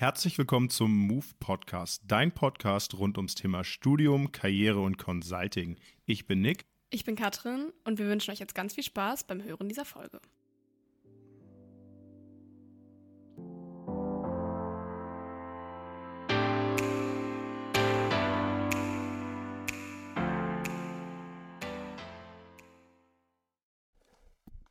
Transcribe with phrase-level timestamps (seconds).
[0.00, 5.76] Herzlich willkommen zum Move Podcast, dein Podcast rund ums Thema Studium, Karriere und Consulting.
[6.06, 6.66] Ich bin Nick.
[6.90, 10.20] Ich bin Katrin und wir wünschen euch jetzt ganz viel Spaß beim Hören dieser Folge.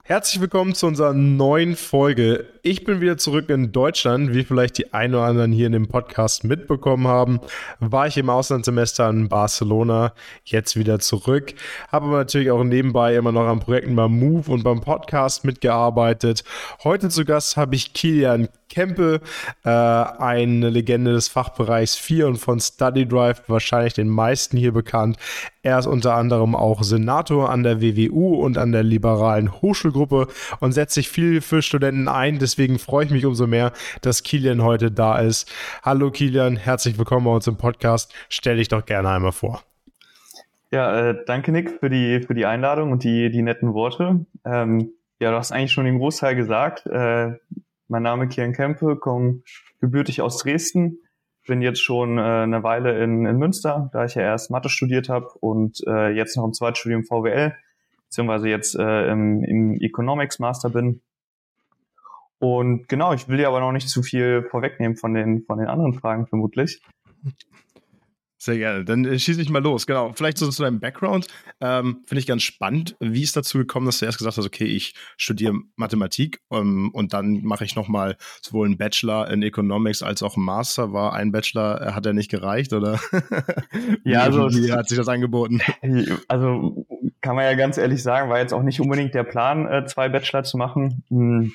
[0.07, 2.45] Herzlich willkommen zu unserer neuen Folge.
[2.61, 4.33] Ich bin wieder zurück in Deutschland.
[4.33, 7.41] Wie vielleicht die ein oder anderen hier in dem Podcast mitbekommen haben,
[7.81, 10.13] war ich im Auslandssemester in Barcelona,
[10.45, 11.53] jetzt wieder zurück.
[11.91, 16.45] Habe aber natürlich auch nebenbei immer noch an Projekten beim Move und beim Podcast mitgearbeitet.
[16.85, 19.21] Heute zu Gast habe ich Kilian Kempe,
[19.63, 25.17] äh, eine Legende des Fachbereichs 4 und von Study Drive, wahrscheinlich den meisten hier bekannt.
[25.63, 29.96] Er ist unter anderem auch Senator an der WWU und an der Liberalen Hochschulgruppe
[30.59, 32.39] und setzt sich viel für Studenten ein.
[32.39, 35.51] Deswegen freue ich mich umso mehr, dass Kilian heute da ist.
[35.83, 38.13] Hallo Kilian, herzlich willkommen bei uns im Podcast.
[38.29, 39.63] Stell dich doch gerne einmal vor.
[40.71, 44.25] Ja, äh, danke Nick für die, für die Einladung und die, die netten Worte.
[44.45, 46.85] Ähm, ja, du hast eigentlich schon den Großteil gesagt.
[46.85, 47.35] Äh,
[47.87, 49.41] mein Name ist Kian Kempe, komme
[49.79, 50.99] gebürtig aus Dresden,
[51.47, 55.07] bin jetzt schon äh, eine Weile in, in Münster, da ich ja erst Mathe studiert
[55.07, 57.55] habe und äh, jetzt noch im Zweitstudium VWL,
[58.07, 61.01] beziehungsweise jetzt äh, im, im Economics Master bin.
[62.39, 65.67] Und genau, ich will dir aber noch nicht zu viel vorwegnehmen von den, von den
[65.67, 66.81] anderen Fragen vermutlich.
[68.39, 68.85] Sehr gerne.
[68.85, 69.87] Dann äh, schieße ich mal los.
[69.87, 70.13] Genau.
[70.13, 71.27] Vielleicht so zu deinem Background.
[71.59, 72.95] Ähm, Finde ich ganz spannend.
[72.99, 77.13] Wie ist dazu gekommen, dass du erst gesagt hast, okay, ich studiere Mathematik ähm, und
[77.13, 80.93] dann mache ich nochmal sowohl einen Bachelor in Economics als auch einen Master.
[80.93, 82.99] War ein Bachelor, äh, hat er nicht gereicht oder?
[84.03, 84.51] ja, also.
[84.51, 85.61] Wie hat sich das angeboten?
[86.27, 86.85] Also
[87.21, 90.09] kann man ja ganz ehrlich sagen, war jetzt auch nicht unbedingt der Plan, äh, zwei
[90.09, 91.03] Bachelor zu machen.
[91.09, 91.53] Hm.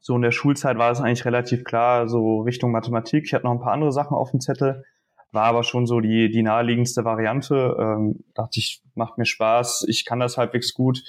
[0.00, 3.24] So in der Schulzeit war es eigentlich relativ klar, so Richtung Mathematik.
[3.24, 4.84] Ich hatte noch ein paar andere Sachen auf dem Zettel
[5.32, 7.76] war aber schon so die, die naheliegendste Variante.
[7.78, 11.02] Ähm, dachte ich, macht mir Spaß, ich kann das halbwegs gut.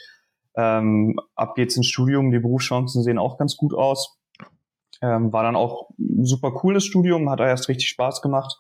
[0.56, 4.18] Ähm, ab geht's ins Studium, die Berufschancen sehen auch ganz gut aus.
[5.02, 8.58] Ähm, war dann auch ein super cooles Studium, hat erst richtig Spaß gemacht.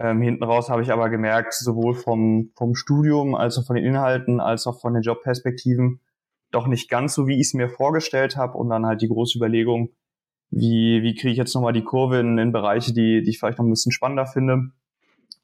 [0.00, 3.84] Ähm, hinten raus habe ich aber gemerkt, sowohl vom, vom Studium als auch von den
[3.84, 6.00] Inhalten als auch von den Jobperspektiven
[6.50, 8.58] doch nicht ganz so, wie ich es mir vorgestellt habe.
[8.58, 9.90] Und dann halt die große Überlegung,
[10.56, 13.58] wie, wie kriege ich jetzt nochmal die Kurve in, in Bereiche, die, die ich vielleicht
[13.58, 14.70] noch ein bisschen spannender finde.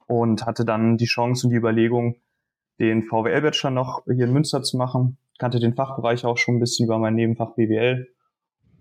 [0.07, 2.17] Und hatte dann die Chance und die Überlegung,
[2.79, 5.19] den VWL-Bachelor noch hier in Münster zu machen.
[5.39, 8.09] Kannte den Fachbereich auch schon ein bisschen über mein Nebenfach BWL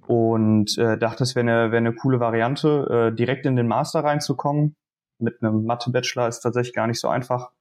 [0.08, 4.04] und äh, dachte, es wäre eine, wär eine coole Variante, äh, direkt in den Master
[4.04, 4.76] reinzukommen.
[5.20, 7.52] Mit einem Mathe-Bachelor ist tatsächlich gar nicht so einfach.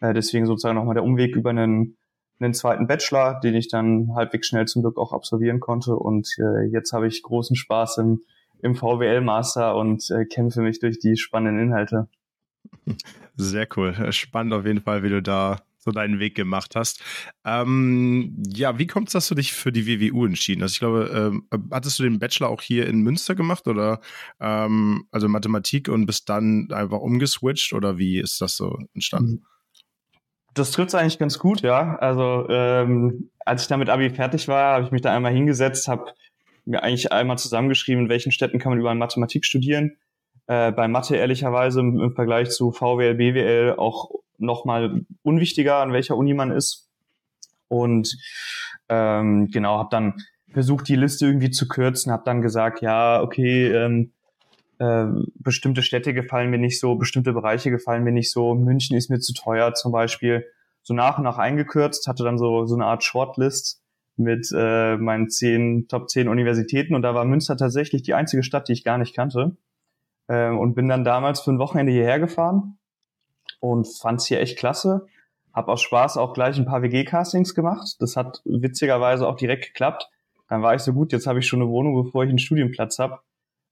[0.00, 1.96] Äh, deswegen sozusagen nochmal der Umweg über einen
[2.38, 5.96] einen zweiten Bachelor, den ich dann halbwegs schnell zum Glück auch absolvieren konnte.
[5.96, 8.20] Und äh, jetzt habe ich großen Spaß im,
[8.60, 12.08] im VWL-Master und äh, kämpfe mich durch die spannenden Inhalte.
[13.36, 14.12] Sehr cool.
[14.12, 17.00] Spannend auf jeden Fall, wie du da so deinen Weg gemacht hast.
[17.44, 20.72] Ähm, ja, wie kommt es, dass du dich für die WWU entschieden hast?
[20.72, 24.00] Ich glaube, ähm, hattest du den Bachelor auch hier in Münster gemacht oder
[24.40, 29.30] ähm, also Mathematik und bist dann einfach umgeswitcht oder wie ist das so entstanden?
[29.30, 29.46] Mhm.
[30.56, 31.96] Das trifft eigentlich ganz gut, ja.
[31.96, 35.86] Also ähm, als ich da mit Abi fertig war, habe ich mich da einmal hingesetzt,
[35.86, 36.06] habe
[36.64, 39.98] mir eigentlich einmal zusammengeschrieben, in welchen Städten kann man über Mathematik studieren.
[40.46, 46.16] Äh, bei Mathe ehrlicherweise im, im Vergleich zu VWL, BWL auch nochmal unwichtiger, an welcher
[46.16, 46.88] Uni man ist.
[47.68, 48.16] Und
[48.88, 50.14] ähm, genau, habe dann
[50.52, 54.12] versucht, die Liste irgendwie zu kürzen, habe dann gesagt, ja, okay, ähm,
[54.78, 59.10] äh, bestimmte Städte gefallen mir nicht so, bestimmte Bereiche gefallen mir nicht so, München ist
[59.10, 60.46] mir zu teuer zum Beispiel.
[60.82, 63.82] So nach und nach eingekürzt, hatte dann so, so eine Art Shortlist
[64.16, 68.68] mit äh, meinen zehn, Top 10 Universitäten und da war Münster tatsächlich die einzige Stadt,
[68.68, 69.56] die ich gar nicht kannte.
[70.28, 72.78] Äh, und bin dann damals für ein Wochenende hierher gefahren
[73.60, 75.06] und fand's hier echt klasse.
[75.52, 77.96] Hab aus Spaß auch gleich ein paar WG-Castings gemacht.
[78.00, 80.08] Das hat witzigerweise auch direkt geklappt.
[80.48, 82.98] Dann war ich so gut, jetzt habe ich schon eine Wohnung, bevor ich einen Studienplatz
[82.98, 83.20] habe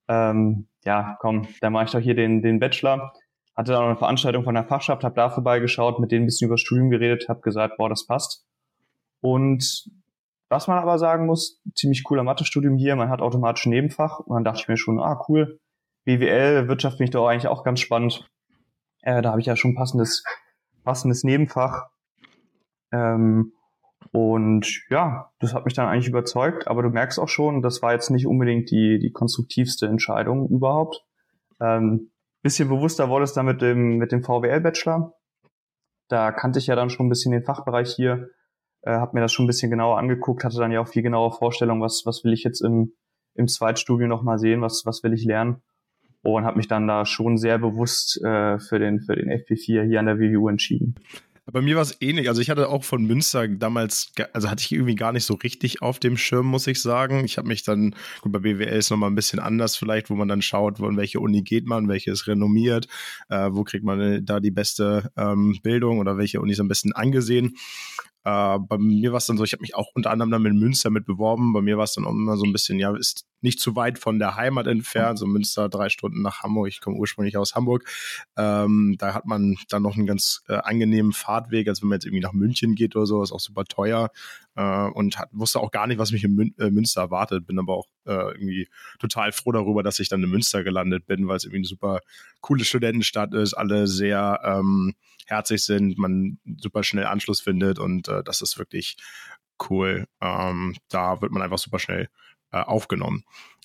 [0.09, 3.13] ähm, ja, komm, dann mache ich doch hier den, den Bachelor.
[3.57, 6.47] Hatte dann auch eine Veranstaltung von der Fachschaft, habe da vorbeigeschaut, mit denen ein bisschen
[6.47, 8.45] über das Studium geredet, habe gesagt, boah, das passt.
[9.21, 9.89] Und
[10.49, 14.35] was man aber sagen muss, ziemlich cooler Mathestudium hier, man hat automatisch ein Nebenfach und
[14.35, 15.59] dann dachte ich mir schon, ah cool,
[16.05, 18.29] BWL, Wirtschaft finde ich doch eigentlich auch ganz spannend.
[19.03, 20.23] Äh, da habe ich ja schon passendes,
[20.83, 21.89] passendes Nebenfach.
[22.93, 23.53] Ähm,
[24.13, 27.93] und ja, das hat mich dann eigentlich überzeugt, aber du merkst auch schon, das war
[27.93, 31.05] jetzt nicht unbedingt die, die konstruktivste Entscheidung überhaupt.
[31.61, 32.11] Ähm,
[32.43, 35.15] bisschen bewusster wurde es dann mit dem, mit dem VWL-Bachelor.
[36.09, 38.29] Da kannte ich ja dann schon ein bisschen den Fachbereich hier,
[38.83, 41.33] äh, habe mir das schon ein bisschen genauer angeguckt, hatte dann ja auch viel genauere
[41.33, 42.93] Vorstellung, was, was will ich jetzt im,
[43.35, 45.63] im Zweitstudium nochmal sehen, was, was will ich lernen.
[46.23, 50.01] und habe mich dann da schon sehr bewusst äh, für den für den FP4 hier
[50.01, 50.97] an der WWU entschieden.
[51.53, 52.29] Bei mir war es ähnlich.
[52.29, 55.83] Also ich hatte auch von Münster damals, also hatte ich irgendwie gar nicht so richtig
[55.83, 57.23] auf dem Schirm, muss ich sagen.
[57.25, 60.29] Ich habe mich dann, gut, bei BWL ist nochmal ein bisschen anders vielleicht, wo man
[60.29, 62.89] dann schaut, wo in welche Uni geht man, welche ist renommiert,
[63.29, 66.93] äh, wo kriegt man da die beste ähm, Bildung oder welche Uni ist am besten
[66.93, 67.57] angesehen.
[68.25, 70.55] Äh, bei mir war es dann so, ich habe mich auch unter anderem dann mit
[70.55, 71.53] Münster mit beworben.
[71.53, 73.99] Bei mir war es dann auch immer so ein bisschen, ja, ist nicht zu weit
[73.99, 76.69] von der Heimat entfernt, so Münster drei Stunden nach Hamburg.
[76.69, 77.85] Ich komme ursprünglich aus Hamburg.
[78.37, 82.07] Ähm, da hat man dann noch einen ganz äh, angenehmen Fahrtweg, als wenn man jetzt
[82.07, 84.11] irgendwie nach München geht oder so, ist auch super teuer.
[84.57, 87.47] Äh, und hat, wusste auch gar nicht, was mich in Mün äh, Münster erwartet.
[87.47, 88.69] Bin aber auch äh, irgendwie
[88.99, 92.01] total froh darüber, dass ich dann in Münster gelandet bin, weil es irgendwie eine super
[92.41, 94.95] coole Studentenstadt ist, alle sehr ähm,
[95.27, 98.97] herzig sind, man super schnell Anschluss findet und äh, das ist wirklich
[99.69, 100.07] cool.
[100.21, 102.09] Ähm, da wird man einfach super schnell
[102.55, 103.25] äh, aufgenommen.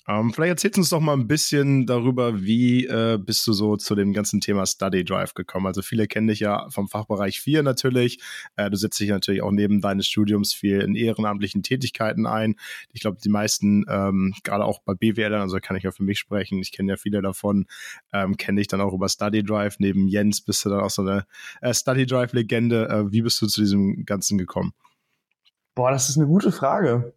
[0.10, 3.78] Ähm, vielleicht erzählst du uns doch mal ein bisschen darüber, wie äh, bist du so
[3.78, 5.68] zu dem ganzen Thema Study Drive gekommen?
[5.68, 8.20] Also viele kennen dich ja vom Fachbereich 4 natürlich.
[8.56, 12.56] Äh, du setzt dich natürlich auch neben deines Studiums viel in ehrenamtlichen Tätigkeiten ein.
[12.92, 16.18] Ich glaube, die meisten, ähm, gerade auch bei BWLern, also kann ich ja für mich
[16.18, 17.68] sprechen, ich kenne ja viele davon,
[18.12, 19.76] ähm, kenne dich dann auch über Study Drive.
[19.78, 21.28] Neben Jens bist du dann auch so eine
[21.62, 22.90] äh, Study Drive-Legende.
[22.90, 24.74] Äh, wie bist du zu diesem Ganzen gekommen?
[25.76, 27.14] Boah, das ist eine gute Frage.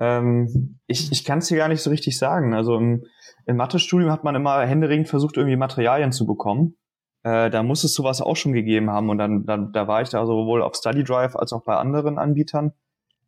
[0.00, 2.54] Ähm, ich ich kann es dir gar nicht so richtig sagen.
[2.54, 3.04] Also im,
[3.46, 6.76] im Mathestudium hat man immer händeringend versucht, irgendwie Materialien zu bekommen.
[7.22, 9.08] Äh, da muss es sowas auch schon gegeben haben.
[9.10, 12.18] Und dann, dann da war ich da sowohl auf Study Drive als auch bei anderen
[12.18, 12.72] Anbietern.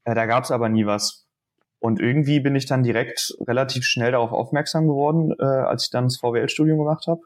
[0.04, 1.26] Äh, da gab es aber nie was.
[1.78, 6.04] Und irgendwie bin ich dann direkt relativ schnell darauf aufmerksam geworden, äh, als ich dann
[6.04, 7.20] das VWL-Studium gemacht habe.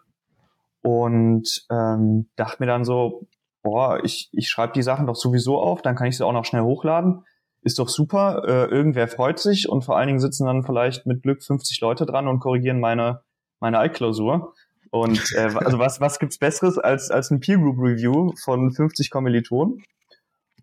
[0.82, 3.28] Und ähm, dachte mir dann so,
[3.62, 6.44] boah, ich, ich schreibe die Sachen doch sowieso auf, dann kann ich sie auch noch
[6.44, 7.24] schnell hochladen
[7.62, 11.22] ist doch super, äh, irgendwer freut sich und vor allen Dingen sitzen dann vielleicht mit
[11.22, 13.22] Glück 50 Leute dran und korrigieren meine,
[13.60, 14.54] meine Altklausur.
[14.90, 19.10] Und äh, also was, was gibt's Besseres als, als ein Peer Group Review von 50
[19.10, 19.84] Kommilitonen?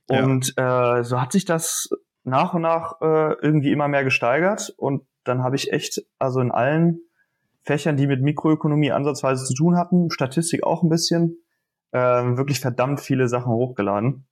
[0.09, 0.99] Und ja.
[0.99, 1.89] äh, so hat sich das
[2.23, 6.51] nach und nach äh, irgendwie immer mehr gesteigert und dann habe ich echt, also in
[6.51, 7.01] allen
[7.63, 11.37] Fächern, die mit Mikroökonomie ansatzweise zu tun hatten, Statistik auch ein bisschen,
[11.91, 14.25] äh, wirklich verdammt viele Sachen hochgeladen.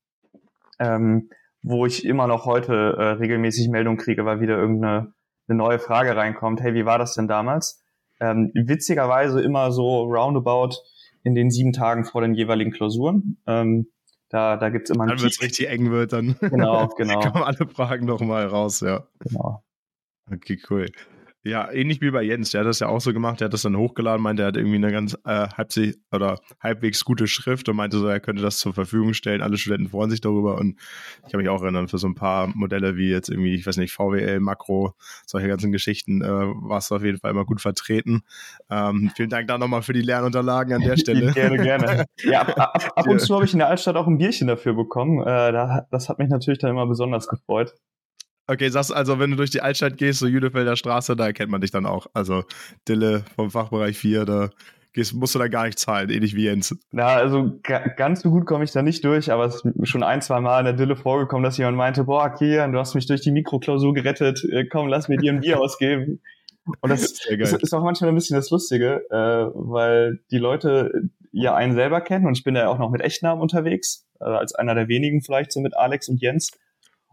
[0.79, 1.29] Ähm,
[1.65, 5.13] wo ich immer noch heute äh, regelmäßig Meldungen kriege, weil wieder irgendeine
[5.47, 6.61] eine neue Frage reinkommt.
[6.61, 7.83] Hey, wie war das denn damals?
[8.19, 10.75] Ähm, witzigerweise immer so roundabout
[11.23, 13.37] in den sieben Tagen vor den jeweiligen Klausuren.
[13.47, 13.87] Ähm,
[14.29, 17.19] da, da gibt's immer Dann wird es richtig eng wird, dann genau, genau.
[17.19, 19.07] kommen alle Fragen noch mal raus, ja.
[19.19, 19.63] Genau.
[20.31, 20.87] Okay, cool.
[21.47, 22.49] Ja, ähnlich wie bei Jens.
[22.49, 23.39] Der hat das ja auch so gemacht.
[23.39, 27.05] Der hat das dann hochgeladen, meinte, er hat irgendwie eine ganz äh, halbsig oder halbwegs
[27.05, 29.43] gute Schrift und meinte so, er könnte das zur Verfügung stellen.
[29.43, 30.79] Alle Studenten freuen sich darüber und
[31.23, 33.77] ich kann mich auch erinnern, für so ein paar Modelle wie jetzt irgendwie, ich weiß
[33.77, 34.95] nicht, VWL, Makro,
[35.27, 38.23] solche ganzen Geschichten, äh, war es auf jeden Fall immer gut vertreten.
[38.71, 41.31] Ähm, vielen Dank da nochmal für die Lernunterlagen an der Stelle.
[41.31, 42.05] gerne, gerne.
[42.23, 44.73] Ja, ab, ab, ab und zu habe ich in der Altstadt auch ein Bierchen dafür
[44.73, 45.21] bekommen.
[45.21, 47.75] Äh, da, das hat mich natürlich dann immer besonders gefreut.
[48.47, 51.61] Okay, sagst also, wenn du durch die Altstadt gehst, so Jüdefelder Straße, da erkennt man
[51.61, 52.07] dich dann auch.
[52.13, 52.43] Also
[52.87, 54.49] Dille vom Fachbereich 4, da
[54.93, 56.75] gehst, musst du da gar nicht zahlen, ähnlich wie Jens.
[56.91, 60.21] Na, also ganz so gut komme ich da nicht durch, aber es ist schon ein,
[60.21, 63.21] zwei Mal in der Dille vorgekommen, dass jemand meinte, boah, Kian, du hast mich durch
[63.21, 66.21] die Mikroklausur gerettet, äh, komm, lass mir dir ein Bier ausgeben.
[66.81, 71.53] Und das ist, ist, auch manchmal ein bisschen das Lustige, äh, weil die Leute ja
[71.53, 74.73] einen selber kennen und ich bin ja auch noch mit Echtnamen unterwegs, äh, als einer
[74.73, 76.51] der wenigen vielleicht so mit Alex und Jens.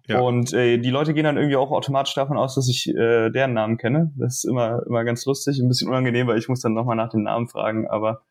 [0.09, 0.21] Ja.
[0.21, 3.52] Und äh, die Leute gehen dann irgendwie auch automatisch davon aus, dass ich äh, deren
[3.52, 4.12] Namen kenne.
[4.16, 7.11] Das ist immer, immer ganz lustig, ein bisschen unangenehm, weil ich muss dann nochmal nach
[7.11, 8.23] dem Namen fragen, aber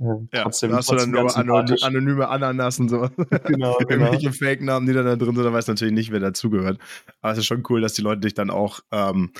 [0.00, 3.08] äh, ja, trotzdem, da hast trotzdem du dann nur anonyme Ananas und so.
[3.44, 3.76] Genau, genau.
[3.78, 6.78] Irgendwelche Fake-Namen, die dann da drin sind, da weiß natürlich nicht, wer dazugehört.
[7.20, 9.32] Aber es ist schon cool, dass die Leute dich dann auch ähm,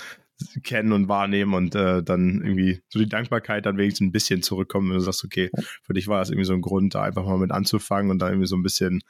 [0.63, 4.89] kennen und wahrnehmen und äh, dann irgendwie so die Dankbarkeit dann wenigstens ein bisschen zurückkommen,
[4.89, 5.51] wenn du sagst, okay,
[5.83, 8.29] für dich war das irgendwie so ein Grund, da einfach mal mit anzufangen und da
[8.29, 9.03] irgendwie so ein bisschen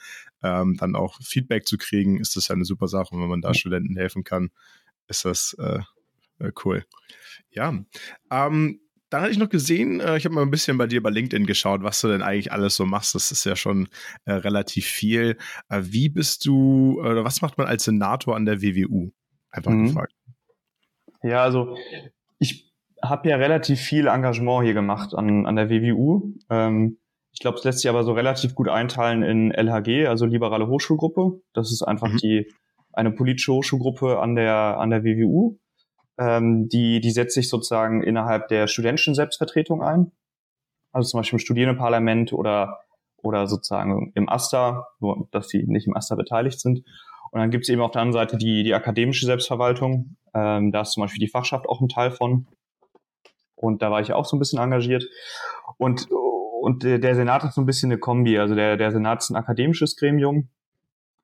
[0.43, 3.15] ähm, dann auch Feedback zu kriegen, ist das ja eine super Sache.
[3.15, 4.51] Und wenn man da Studenten helfen kann,
[5.09, 5.81] ist das äh,
[6.41, 6.85] äh, cool.
[7.51, 7.75] Ja.
[8.31, 11.11] Ähm, dann hatte ich noch gesehen, äh, ich habe mal ein bisschen bei dir bei
[11.11, 13.15] LinkedIn geschaut, was du denn eigentlich alles so machst.
[13.15, 13.89] Das ist ja schon
[14.25, 15.37] äh, relativ viel.
[15.69, 19.11] Äh, wie bist du, oder was macht man als Senator an der WWU?
[19.51, 19.87] Einfach mhm.
[19.89, 20.15] gefragt.
[21.23, 21.77] Ja, also
[22.39, 22.73] ich
[23.03, 26.35] habe ja relativ viel Engagement hier gemacht an, an der WWU.
[26.51, 26.99] Ähm,
[27.33, 31.41] ich glaube, es lässt sich aber so relativ gut einteilen in LHG, also Liberale Hochschulgruppe.
[31.53, 32.17] Das ist einfach mhm.
[32.19, 32.53] die
[32.93, 35.59] eine politische Hochschulgruppe an der an der WWU.
[36.19, 40.13] Ähm, die die setzt sich sozusagen innerhalb der studentischen Selbstvertretung ein.
[40.93, 42.81] Also zum Beispiel im Studierendenparlament oder
[43.23, 46.85] oder sozusagen im AStA, nur dass sie nicht im AStA beteiligt sind.
[47.31, 50.17] Und dann gibt es eben auf der anderen Seite die, die akademische Selbstverwaltung.
[50.35, 52.47] Ähm, da ist zum Beispiel die Fachschaft auch ein Teil von.
[53.55, 55.05] Und da war ich auch so ein bisschen engagiert.
[55.77, 58.39] Und, und der Senat ist so ein bisschen eine Kombi.
[58.39, 60.49] Also der, der Senat ist ein akademisches Gremium,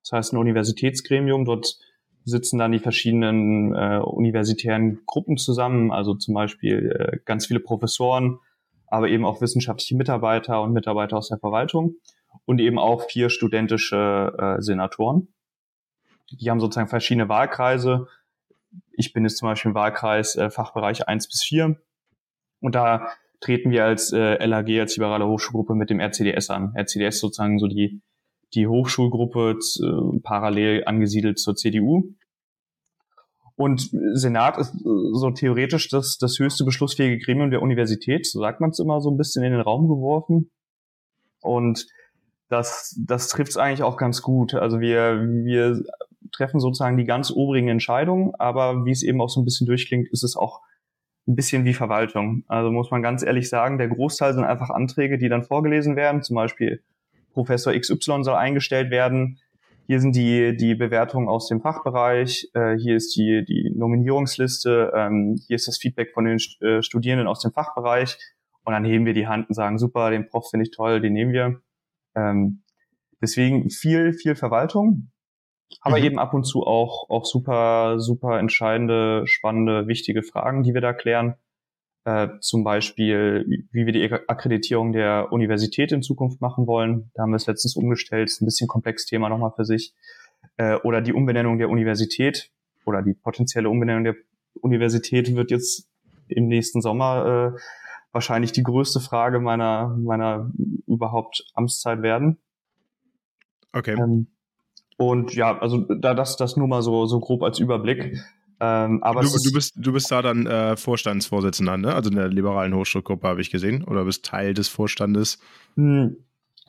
[0.03, 1.45] das heißt ein Universitätsgremium.
[1.45, 1.79] Dort
[2.25, 8.39] sitzen dann die verschiedenen äh, universitären Gruppen zusammen, also zum Beispiel äh, ganz viele Professoren,
[8.89, 11.95] aber eben auch wissenschaftliche Mitarbeiter und Mitarbeiter aus der Verwaltung
[12.45, 15.29] und eben auch vier studentische äh, Senatoren.
[16.31, 18.09] Die haben sozusagen verschiedene Wahlkreise.
[18.93, 21.77] Ich bin jetzt zum Beispiel im Wahlkreis äh, Fachbereich 1 bis 4
[22.61, 23.09] und da
[23.41, 26.75] treten wir als äh, LAG, als liberale Hochschulgruppe mit dem RCDS an.
[26.75, 28.03] RCDS sozusagen so die
[28.55, 32.15] die Hochschulgruppe äh, parallel angesiedelt zur CDU.
[33.57, 38.61] Und Senat ist äh, so theoretisch das, das höchste beschlussfähige Gremium der Universität, so sagt
[38.61, 40.51] man es immer so ein bisschen in den Raum geworfen.
[41.41, 41.87] Und
[42.49, 44.55] das, das trifft es eigentlich auch ganz gut.
[44.55, 45.83] Also wir, wir
[46.33, 50.09] treffen sozusagen die ganz obrigen Entscheidungen, aber wie es eben auch so ein bisschen durchklingt,
[50.09, 50.61] ist es auch
[51.27, 52.45] ein bisschen wie Verwaltung.
[52.47, 56.23] Also muss man ganz ehrlich sagen, der Großteil sind einfach Anträge, die dann vorgelesen werden,
[56.23, 56.83] zum Beispiel
[57.33, 59.39] Professor XY soll eingestellt werden.
[59.87, 65.37] Hier sind die, die Bewertungen aus dem Fachbereich, äh, hier ist die, die Nominierungsliste, ähm,
[65.47, 68.19] hier ist das Feedback von den äh, Studierenden aus dem Fachbereich
[68.65, 71.13] und dann heben wir die Hand und sagen, super, den Prof finde ich toll, den
[71.13, 71.61] nehmen wir.
[72.17, 72.63] Ähm,
[73.21, 75.11] deswegen viel, viel Verwaltung,
[75.81, 76.05] aber mhm.
[76.05, 80.93] eben ab und zu auch, auch super, super entscheidende, spannende, wichtige Fragen, die wir da
[80.93, 81.35] klären.
[82.05, 87.11] Äh, zum Beispiel, wie wir die Akkreditierung der Universität in Zukunft machen wollen.
[87.15, 89.93] Da haben wir es letztens umgestellt, ist ein bisschen komplexes Thema nochmal für sich.
[90.57, 92.53] Äh, oder die Umbenennung der Universität
[92.85, 94.15] oder die potenzielle Umbenennung der
[94.61, 95.89] Universität wird jetzt
[96.29, 97.61] im nächsten Sommer äh,
[98.13, 100.51] wahrscheinlich die größte Frage meiner, meiner
[100.87, 102.39] überhaupt Amtszeit werden.
[103.73, 103.97] Okay.
[103.99, 104.29] Ähm,
[104.97, 108.19] und ja, also da das, das nur mal so, so grob als Überblick.
[108.59, 111.95] Ähm, aber du, du, bist, du bist da dann äh, Vorstandsvorsitzender, ne?
[111.95, 113.85] Also in der liberalen Hochschulgruppe habe ich gesehen.
[113.85, 115.39] Oder bist Teil des Vorstandes?
[115.75, 116.17] Hm,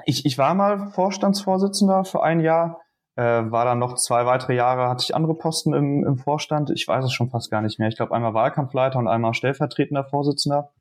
[0.06, 2.82] ich, ich war mal Vorstandsvorsitzender für ein Jahr.
[3.16, 6.70] Äh, war dann noch zwei weitere Jahre, hatte ich andere Posten im, im Vorstand.
[6.70, 7.88] Ich weiß es schon fast gar nicht mehr.
[7.88, 10.72] Ich glaube einmal Wahlkampfleiter und einmal stellvertretender Vorsitzender.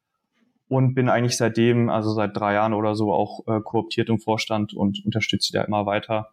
[0.69, 4.75] Und bin eigentlich seitdem, also seit drei Jahren oder so, auch äh, kooptiert im Vorstand
[4.75, 6.31] und unterstütze da immer weiter.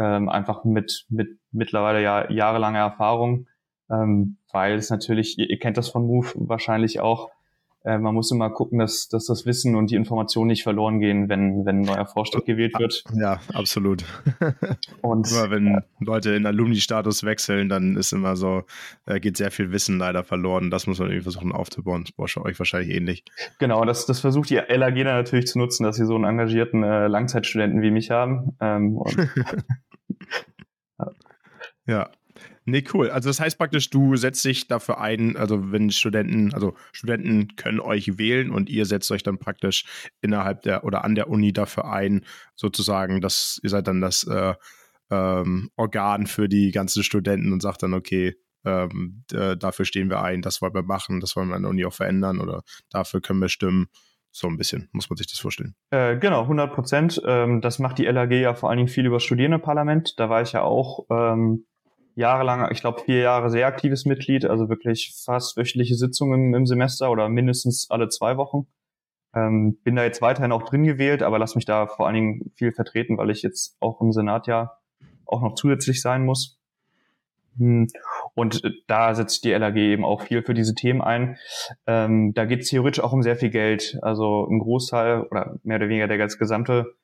[0.00, 3.46] Ähm, einfach mit, mit mittlerweile ja jahrelanger Erfahrung.
[3.90, 7.30] Ähm, weil es natürlich, ihr, ihr kennt das von Move wahrscheinlich auch,
[7.82, 11.30] äh, man muss immer gucken, dass, dass das Wissen und die Informationen nicht verloren gehen,
[11.30, 13.04] wenn, wenn ein neuer Vorstand gewählt wird.
[13.14, 14.04] Ja, absolut.
[15.00, 15.82] Und immer wenn ja.
[15.98, 18.64] Leute in Alumni-Status wechseln, dann ist immer so,
[19.06, 20.70] äh, geht sehr viel Wissen leider verloren.
[20.70, 22.04] Das muss man irgendwie versuchen aufzubauen.
[22.04, 23.24] Das braucht euch wahrscheinlich ähnlich.
[23.58, 26.82] Genau, das, das versucht die LAG dann natürlich zu nutzen, dass sie so einen engagierten
[26.82, 28.56] äh, Langzeitstudenten wie mich haben.
[28.60, 29.00] Ähm,
[31.86, 32.10] ja.
[32.70, 33.10] Nee, cool.
[33.10, 37.80] Also das heißt praktisch, du setzt dich dafür ein, also wenn Studenten, also Studenten können
[37.80, 39.84] euch wählen und ihr setzt euch dann praktisch
[40.20, 42.24] innerhalb der oder an der Uni dafür ein,
[42.54, 44.54] sozusagen, dass ihr seid dann das äh,
[45.10, 50.22] ähm, Organ für die ganzen Studenten und sagt dann, okay, ähm, äh, dafür stehen wir
[50.22, 53.20] ein, das wollen wir machen, das wollen wir an der Uni auch verändern oder dafür
[53.20, 53.88] können wir stimmen.
[54.32, 55.74] So ein bisschen, muss man sich das vorstellen.
[55.90, 57.20] Äh, genau, 100 Prozent.
[57.26, 60.20] Ähm, das macht die LAG ja vor allen Dingen viel über Studierendenparlament.
[60.20, 61.66] Da war ich ja auch ähm,
[62.14, 67.10] jahrelang, ich glaube vier Jahre sehr aktives Mitglied, also wirklich fast wöchentliche Sitzungen im, Semester
[67.10, 68.66] oder mindestens alle zwei Wochen.
[69.34, 72.52] Ähm, bin da jetzt weiterhin auch drin gewählt, aber lass mich da vor allen Dingen
[72.56, 74.72] viel vertreten, weil ich jetzt auch im Senat ja
[75.24, 76.58] auch noch zusätzlich sein muss.
[77.58, 77.86] Hm.
[78.34, 81.36] Und da setzt die LAG eben auch viel für diese Themen ein.
[81.86, 83.98] Ähm, da geht es theoretisch auch um sehr viel Geld.
[84.02, 86.94] Also ein Großteil oder mehr oder weniger der ganz gesamte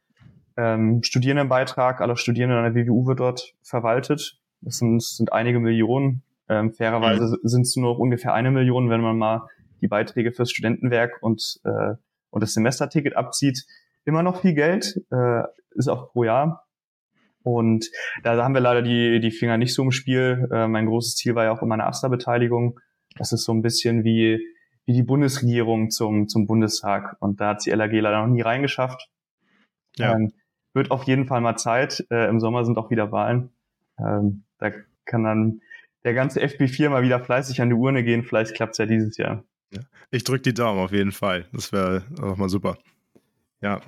[0.57, 4.39] ähm, Studierendenbeitrag aller Studierenden an der WWU wird dort verwaltet.
[4.61, 6.23] Das sind, sind einige Millionen.
[6.49, 7.49] Ähm, fairerweise mhm.
[7.49, 9.49] sind es nur noch ungefähr eine Million, wenn man mal
[9.81, 11.95] die Beiträge fürs Studentenwerk und, äh,
[12.31, 13.67] und das Semesterticket abzieht.
[14.05, 15.43] Immer noch viel Geld, äh,
[15.75, 16.67] ist auch pro Jahr.
[17.43, 17.91] Und
[18.25, 20.49] da haben wir leider die, die Finger nicht so im Spiel.
[20.53, 22.81] Äh, mein großes Ziel war ja auch immer eine AStA-Beteiligung.
[23.17, 24.45] Das ist so ein bisschen wie,
[24.85, 27.17] wie die Bundesregierung zum, zum Bundestag.
[27.21, 29.11] Und da hat die LAG leider noch nie reingeschafft.
[29.97, 30.15] Ja.
[30.15, 30.33] Ähm,
[30.75, 32.05] wird auf jeden Fall mal Zeit.
[32.11, 33.51] Äh, Im Sommer sind auch wieder Wahlen.
[33.99, 34.71] Ähm, da
[35.05, 35.61] kann dann
[36.05, 38.23] der ganze FB4 mal wieder fleißig an die Urne gehen.
[38.23, 39.45] Vielleicht klappt es ja dieses Jahr.
[39.73, 39.81] Ja.
[40.11, 41.47] Ich drücke die Daumen auf jeden Fall.
[41.53, 42.79] Das wäre auch mal super.
[43.61, 43.81] Ja.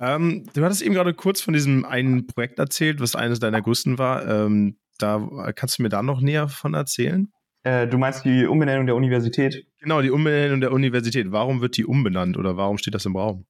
[0.00, 3.98] Ähm, du hattest eben gerade kurz von diesem einen Projekt erzählt, was eines deiner größten
[3.98, 4.26] war.
[4.26, 7.32] Ähm, da kannst du mir da noch näher von erzählen?
[7.64, 9.66] Äh, du meinst die Umbenennung der Universität?
[9.80, 11.32] Genau, die Umbenennung der Universität.
[11.32, 13.46] Warum wird die umbenannt oder warum steht das im Raum?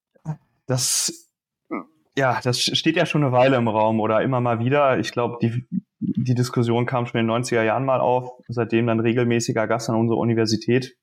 [0.66, 1.28] Das,
[2.16, 4.98] ja, das steht ja schon eine Weile im Raum oder immer mal wieder.
[4.98, 5.64] Ich glaube, die
[6.16, 9.96] die Diskussion kam schon in den 90er Jahren mal auf, seitdem dann regelmäßiger Gast an
[9.96, 10.96] unserer Universität.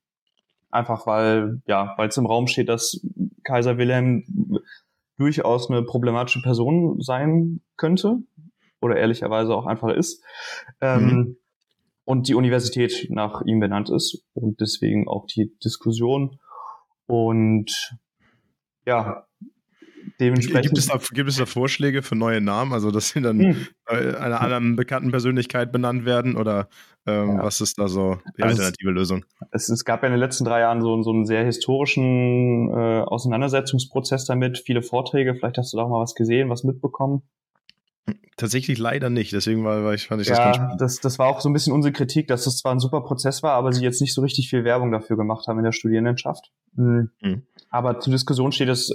[0.69, 3.05] einfach weil, ja, weil es im Raum steht, dass
[3.43, 4.23] Kaiser Wilhelm
[5.17, 8.19] durchaus eine problematische Person sein könnte
[8.79, 10.23] oder ehrlicherweise auch einfach ist.
[10.79, 11.37] Ähm, mhm.
[12.05, 16.39] Und die Universität nach ihm benannt ist und deswegen auch die Diskussion.
[17.05, 17.95] Und
[18.85, 19.27] ja,
[20.21, 20.75] dementsprechend.
[20.75, 22.71] Gibt es, da, gibt es da Vorschläge für neue Namen?
[22.71, 23.67] Also, dass sie dann hm.
[23.85, 26.37] einer anderen bekannten Persönlichkeit benannt werden?
[26.37, 26.69] Oder
[27.05, 27.43] ähm, ja.
[27.43, 29.25] was ist da so die also alternative es, Lösung?
[29.51, 33.01] Es, es, gab ja in den letzten drei Jahren so, so einen sehr historischen äh,
[33.01, 34.59] Auseinandersetzungsprozess damit.
[34.59, 35.35] Viele Vorträge.
[35.35, 37.23] Vielleicht hast du da auch mal was gesehen, was mitbekommen.
[38.37, 40.81] Tatsächlich leider nicht, deswegen war, war ich, fand ich das ja, ganz spannend.
[40.81, 43.43] Das, das war auch so ein bisschen unsere Kritik, dass das zwar ein super Prozess
[43.43, 46.51] war, aber sie jetzt nicht so richtig viel Werbung dafür gemacht haben in der Studierendenschaft.
[46.73, 47.11] Mhm.
[47.21, 47.43] Mhm.
[47.69, 48.91] Aber zur Diskussion steht es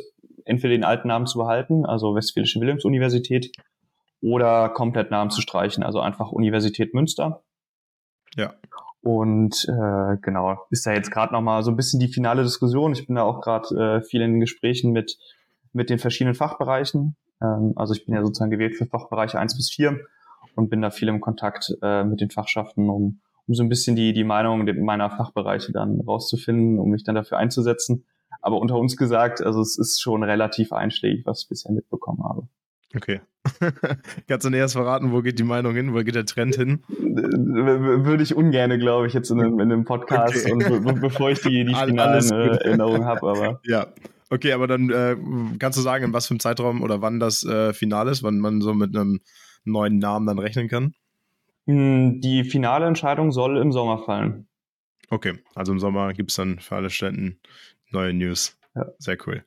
[0.46, 3.52] entweder den alten Namen zu behalten, also Westfälische Wilhelms-Universität,
[4.22, 7.42] oder komplett Namen zu streichen, also einfach Universität Münster.
[8.34, 8.54] Ja.
[9.02, 12.92] Und äh, genau, ist da jetzt gerade nochmal so ein bisschen die finale Diskussion.
[12.92, 15.16] Ich bin da auch gerade äh, viel in den Gesprächen mit,
[15.72, 17.16] mit den verschiedenen Fachbereichen.
[17.40, 20.00] Ähm, also ich bin ja sozusagen gewählt für Fachbereiche eins bis vier
[20.56, 23.94] und bin da viel im Kontakt äh, mit den Fachschaften, um, um so ein bisschen
[23.94, 28.06] die, die Meinung meiner Fachbereiche dann rauszufinden, um mich dann dafür einzusetzen.
[28.46, 32.46] Aber unter uns gesagt, also es ist schon relativ einschlägig, was ich bisher mitbekommen habe.
[32.94, 33.20] Okay.
[34.28, 35.92] Kannst du näher verraten, wo geht die Meinung hin?
[35.92, 36.84] Wo geht der Trend hin?
[36.86, 40.52] Würde ich ungern, glaube ich, jetzt in einem, in einem Podcast okay.
[40.52, 43.60] und be bevor ich die, die finalen äh, Erinnerungen habe, aber.
[43.66, 43.88] Ja.
[44.30, 45.16] Okay, aber dann äh,
[45.58, 48.38] kannst du sagen, in was für einem Zeitraum oder wann das äh, Finale ist, wann
[48.38, 49.22] man so mit einem
[49.64, 50.94] neuen Namen dann rechnen kann?
[51.66, 54.46] Hm, die finale Entscheidung soll im Sommer fallen.
[55.10, 57.40] Okay, also im Sommer gibt es dann für alle Ständen
[57.90, 58.56] neue News.
[58.74, 58.86] Ja.
[58.98, 59.44] Sehr cool.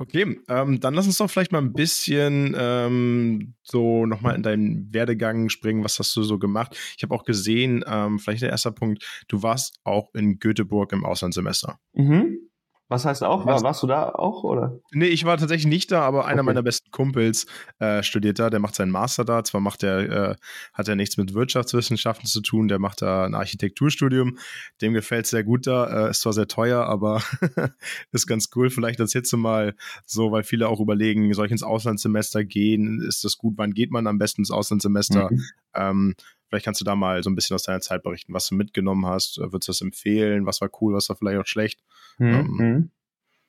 [0.00, 4.94] Okay, ähm, dann lass uns doch vielleicht mal ein bisschen ähm, so nochmal in deinen
[4.94, 5.82] Werdegang springen.
[5.82, 6.78] Was hast du so gemacht?
[6.96, 11.04] Ich habe auch gesehen, ähm, vielleicht der erste Punkt, du warst auch in Göteborg im
[11.04, 11.80] Auslandssemester.
[11.94, 12.38] Mhm.
[12.90, 13.44] Was heißt auch?
[13.44, 14.80] War, warst du da auch, oder?
[14.92, 16.46] Nee, ich war tatsächlich nicht da, aber einer okay.
[16.46, 17.46] meiner besten Kumpels
[17.80, 19.44] äh, studiert da, der macht seinen Master da.
[19.44, 20.36] Zwar macht er, äh,
[20.72, 24.38] hat er nichts mit Wirtschaftswissenschaften zu tun, der macht da ein Architekturstudium.
[24.80, 27.22] Dem gefällt es sehr gut da, äh, ist zwar sehr teuer, aber
[28.12, 28.70] ist ganz cool.
[28.70, 29.74] Vielleicht erzählst du mal
[30.06, 33.02] so, weil viele auch überlegen, soll ich ins Auslandssemester gehen?
[33.02, 33.54] Ist das gut?
[33.58, 35.28] Wann geht man am besten ins Auslandssemester?
[35.30, 35.44] Mhm.
[35.74, 36.14] Ähm,
[36.48, 39.04] Vielleicht kannst du da mal so ein bisschen aus deiner Zeit berichten, was du mitgenommen
[39.04, 39.38] hast.
[39.38, 40.46] Würdest du das empfehlen?
[40.46, 41.82] Was war cool, was war vielleicht auch schlecht?
[42.18, 42.58] Mhm.
[42.60, 42.90] Ähm,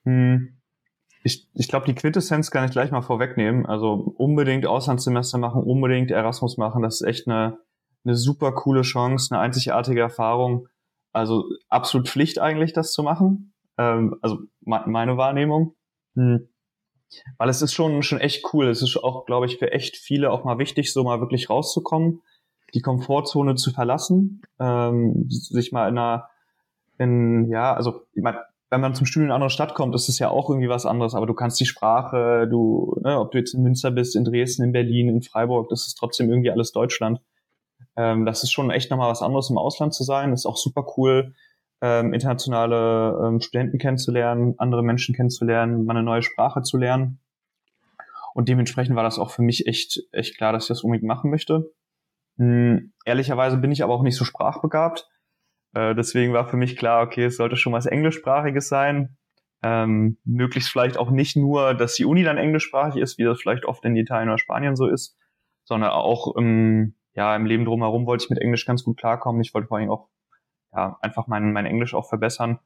[0.04, 0.56] hm.
[1.24, 3.66] Ich, ich glaube, die Quintessenz kann ich gleich mal vorwegnehmen.
[3.66, 6.82] Also unbedingt Auslandssemester machen, unbedingt Erasmus machen.
[6.82, 7.58] Das ist echt eine,
[8.06, 10.70] eine super coole Chance, eine einzigartige Erfahrung.
[11.12, 13.54] Also absolut Pflicht eigentlich, das zu machen.
[13.78, 15.76] Ähm, also meine Wahrnehmung.
[16.16, 16.48] Hm.
[17.38, 18.68] Weil es ist schon, schon echt cool.
[18.68, 22.22] Es ist auch, glaube ich, für echt viele auch mal wichtig, so mal wirklich rauszukommen
[22.74, 26.30] die Komfortzone zu verlassen, ähm, sich mal in einer,
[26.98, 30.10] in, ja, also ich meine, wenn man zum Studium in eine andere Stadt kommt, ist
[30.10, 33.40] es ja auch irgendwie was anderes, aber du kannst die Sprache, du, ne, ob du
[33.40, 36.72] jetzt in Münster bist, in Dresden, in Berlin, in Freiburg, das ist trotzdem irgendwie alles
[36.72, 37.20] Deutschland.
[37.96, 40.32] Ähm, das ist schon echt nochmal was anderes im Ausland zu sein.
[40.32, 41.34] Das ist auch super cool,
[41.82, 47.20] ähm, internationale ähm, Studenten kennenzulernen, andere Menschen kennenzulernen, mal eine neue Sprache zu lernen.
[48.36, 51.32] Und dementsprechend war das auch für mich echt, echt klar, dass ich das unbedingt machen
[51.32, 51.72] möchte.
[52.38, 55.10] Hm, ehrlicherweise bin ich aber auch nicht so sprachbegabt.
[55.74, 59.18] Äh, deswegen war für mich klar, okay, es sollte schon was Englischsprachiges sein.
[59.62, 63.66] Ähm, möglichst vielleicht auch nicht nur, dass die Uni dann englischsprachig ist, wie das vielleicht
[63.66, 65.18] oft in Italien oder Spanien so ist,
[65.66, 69.42] sondern auch im, ja, im Leben drumherum wollte ich mit Englisch ganz gut klarkommen.
[69.42, 70.08] Ich wollte vor allem auch
[70.74, 72.60] ja, einfach mein, mein Englisch auch verbessern.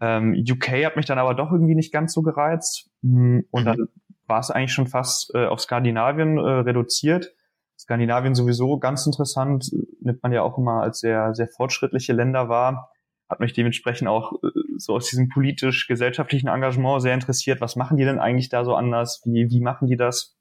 [0.00, 2.90] Ähm, UK hat mich dann aber doch irgendwie nicht ganz so gereizt.
[3.02, 3.66] Hm, und mhm.
[3.66, 3.88] dann
[4.26, 7.32] war es eigentlich schon fast äh, auf Skandinavien äh, reduziert.
[7.78, 12.90] Skandinavien sowieso ganz interessant, nimmt man ja auch immer als sehr, sehr fortschrittliche Länder wahr.
[13.28, 17.60] Hat mich dementsprechend auch äh, so aus diesem politisch-gesellschaftlichen Engagement sehr interessiert.
[17.60, 19.22] Was machen die denn eigentlich da so anders?
[19.24, 20.36] Wie, wie machen die das?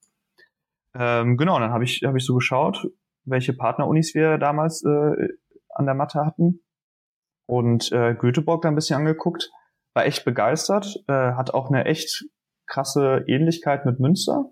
[0.95, 2.87] Ähm, genau, dann habe ich, hab ich so geschaut,
[3.25, 5.27] welche Partnerunis wir damals äh,
[5.69, 6.61] an der Matte hatten.
[7.45, 9.51] Und äh, Göteborg da ein bisschen angeguckt.
[9.93, 11.03] War echt begeistert.
[11.07, 12.25] Äh, hat auch eine echt
[12.65, 14.45] krasse Ähnlichkeit mit Münster.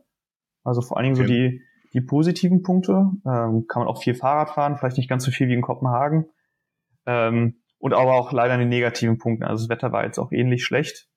[0.63, 1.27] Also vor allen Dingen okay.
[1.27, 1.61] so die,
[1.95, 3.09] die positiven Punkte.
[3.25, 6.25] Ähm, kann man auch viel Fahrrad fahren, vielleicht nicht ganz so viel wie in Kopenhagen.
[7.05, 9.47] Ähm, und aber auch leider die negativen Punkte.
[9.47, 11.07] Also das Wetter war jetzt auch ähnlich schlecht.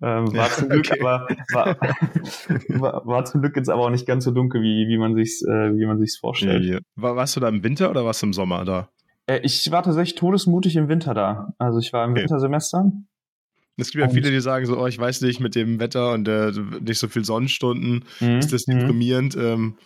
[0.00, 1.00] Ähm, war zum Glück okay.
[1.00, 1.76] aber war,
[2.80, 5.42] war, war, zum Glück jetzt aber auch nicht ganz so dunkel, wie, wie man sich's,
[5.42, 6.64] äh, wie man sich's vorstellt.
[6.64, 6.78] Ja, ja.
[6.94, 8.90] War, warst du da im Winter oder warst du im Sommer da?
[9.26, 11.52] Äh, ich war tatsächlich todesmutig im Winter da.
[11.58, 12.22] Also ich war im okay.
[12.22, 12.92] Wintersemester.
[13.76, 16.28] Es gibt ja viele, die sagen so, oh, ich weiß nicht, mit dem Wetter und
[16.28, 18.38] äh, nicht so viel Sonnenstunden, mhm.
[18.38, 18.80] ist das mhm.
[18.80, 19.36] deprimierend.
[19.36, 19.78] Ähm,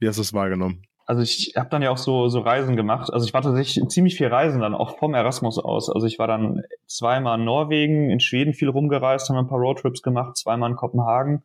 [0.00, 0.82] wie hast du es wahrgenommen?
[1.10, 3.12] also ich habe dann ja auch so, so Reisen gemacht.
[3.12, 5.90] Also ich war tatsächlich ziemlich viel Reisen dann auch vom Erasmus aus.
[5.90, 10.02] Also ich war dann zweimal in Norwegen, in Schweden viel rumgereist, haben ein paar Roadtrips
[10.02, 11.42] gemacht, zweimal in Kopenhagen,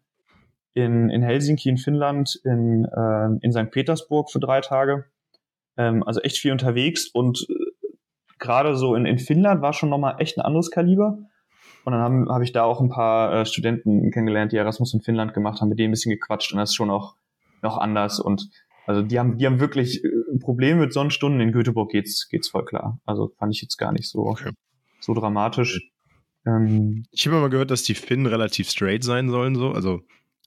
[0.76, 3.72] in, in Helsinki in Finnland, in, äh, in St.
[3.72, 5.06] Petersburg für drei Tage.
[5.78, 7.54] Ähm, also echt viel unterwegs und äh,
[8.38, 11.18] gerade so in, in Finnland war schon nochmal echt ein anderes Kaliber.
[11.86, 15.02] Und dann habe hab ich da auch ein paar äh, Studenten kennengelernt, die Erasmus in
[15.02, 17.16] Finnland gemacht haben, mit denen ein bisschen gequatscht und das ist schon auch
[17.66, 18.50] noch anders und
[18.88, 21.42] also die haben, die haben wirklich äh, Probleme mit Sonnenstunden.
[21.42, 23.00] In Göteborg geht's, geht's voll klar.
[23.06, 24.52] Also fand ich jetzt gar nicht so, okay.
[25.00, 25.82] so dramatisch.
[26.46, 29.72] Ähm, ich habe immer gehört, dass die Finnen relativ straight sein sollen, so.
[29.72, 30.02] Also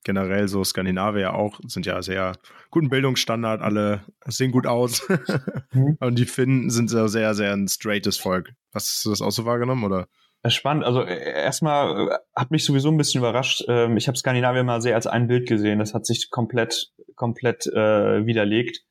[0.04, 2.37] generell so Skandinavier auch sind ja sehr
[2.70, 5.07] guten Bildungsstandard, alle sehen gut aus.
[5.72, 5.96] mhm.
[6.00, 8.52] Und die Finnen sind sehr, sehr, sehr ein straightes Volk.
[8.72, 10.07] Hast du das auch so wahrgenommen, oder?
[10.46, 10.85] Spannend.
[10.85, 13.64] Also äh, erstmal äh, hat mich sowieso ein bisschen überrascht.
[13.68, 15.81] Ähm, ich habe Skandinavien mal sehr als ein Bild gesehen.
[15.81, 18.85] Das hat sich komplett, komplett äh, widerlegt.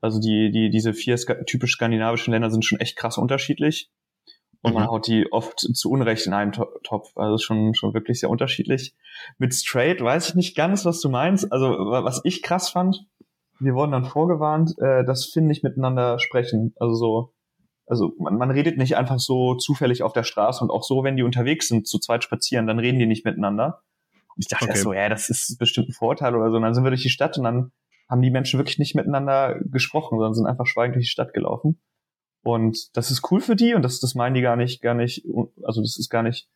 [0.00, 3.90] Also die, die, diese vier typisch skandinavischen Länder sind schon echt krass unterschiedlich.
[4.62, 4.80] Und mhm.
[4.80, 7.16] man haut die oft zu Unrecht in einen Topf.
[7.16, 8.94] Also schon, schon wirklich sehr unterschiedlich.
[9.38, 11.52] Mit Straight weiß ich nicht ganz, was du meinst.
[11.52, 13.04] Also was ich krass fand,
[13.58, 16.74] wir wurden dann vorgewarnt, äh, dass Finn nicht miteinander sprechen.
[16.78, 17.32] Also so,
[17.92, 21.14] also man, man redet nicht einfach so zufällig auf der Straße und auch so, wenn
[21.14, 23.82] die unterwegs sind, zu zweit spazieren, dann reden die nicht miteinander.
[24.34, 24.78] Und ich dachte okay.
[24.78, 26.56] so, ja, das ist bestimmt ein Vorteil oder so.
[26.56, 27.70] Und dann sind wir durch die Stadt und dann
[28.08, 31.82] haben die Menschen wirklich nicht miteinander gesprochen, sondern sind einfach schweigend durch die Stadt gelaufen.
[32.42, 35.26] Und das ist cool für die und das, das meinen die gar nicht, gar nicht,
[35.62, 36.48] also das ist gar nicht,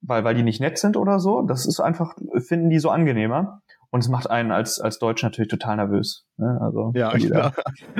[0.00, 1.42] weil, weil die nicht nett sind oder so.
[1.42, 3.62] Das ist einfach, finden die so angenehmer.
[3.90, 6.26] Und es macht einen als, als Deutsch natürlich total nervös.
[6.36, 6.58] Ne?
[6.60, 7.54] Also, ja, klar.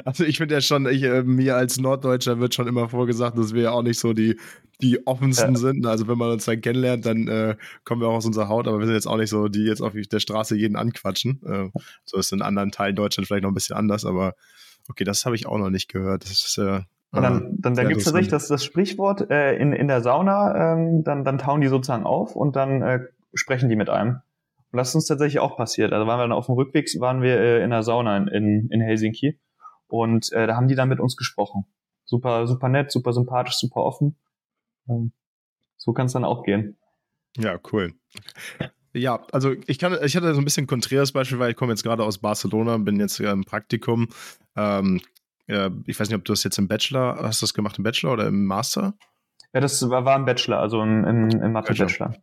[0.04, 3.54] Also ich finde ja schon, ich, äh, mir als Norddeutscher wird schon immer vorgesagt, dass
[3.54, 4.38] wir ja auch nicht so die,
[4.80, 5.58] die offensten ja.
[5.58, 5.86] sind.
[5.86, 8.78] Also wenn man uns dann kennenlernt, dann äh, kommen wir auch aus unserer Haut, aber
[8.78, 11.40] wir sind jetzt auch nicht so, die jetzt auf der Straße jeden anquatschen.
[11.46, 14.34] Äh, so ist in anderen Teilen Deutschland vielleicht noch ein bisschen anders, aber
[14.88, 16.24] okay, das habe ich auch noch nicht gehört.
[16.24, 16.80] Das ist äh,
[17.14, 20.72] und dann, dann, dann gibt es tatsächlich das, das Sprichwort äh, in, in der Sauna,
[20.72, 23.00] ähm, dann, dann tauen die sozusagen auf und dann äh,
[23.34, 24.20] sprechen die mit einem.
[24.74, 25.92] Und das ist uns tatsächlich auch passiert.
[25.92, 28.80] Also waren wir dann auf dem Rückweg, waren wir äh, in der Sauna in, in
[28.80, 29.38] Helsinki
[29.86, 31.64] und äh, da haben die dann mit uns gesprochen.
[32.04, 34.16] Super, super nett, super sympathisch, super offen.
[34.88, 35.12] Ähm,
[35.76, 36.76] so kann es dann auch gehen.
[37.36, 37.94] Ja, cool.
[38.92, 41.84] Ja, also ich kann, ich hatte so ein bisschen konträres Beispiel, weil ich komme jetzt
[41.84, 44.08] gerade aus Barcelona, bin jetzt im Praktikum.
[44.56, 45.00] Ähm,
[45.46, 47.84] äh, ich weiß nicht, ob du das jetzt im Bachelor, hast du das gemacht im
[47.84, 48.94] Bachelor oder im Master?
[49.54, 52.14] Ja, das war, war ein Bachelor, also im, im Mathe-Bachelor.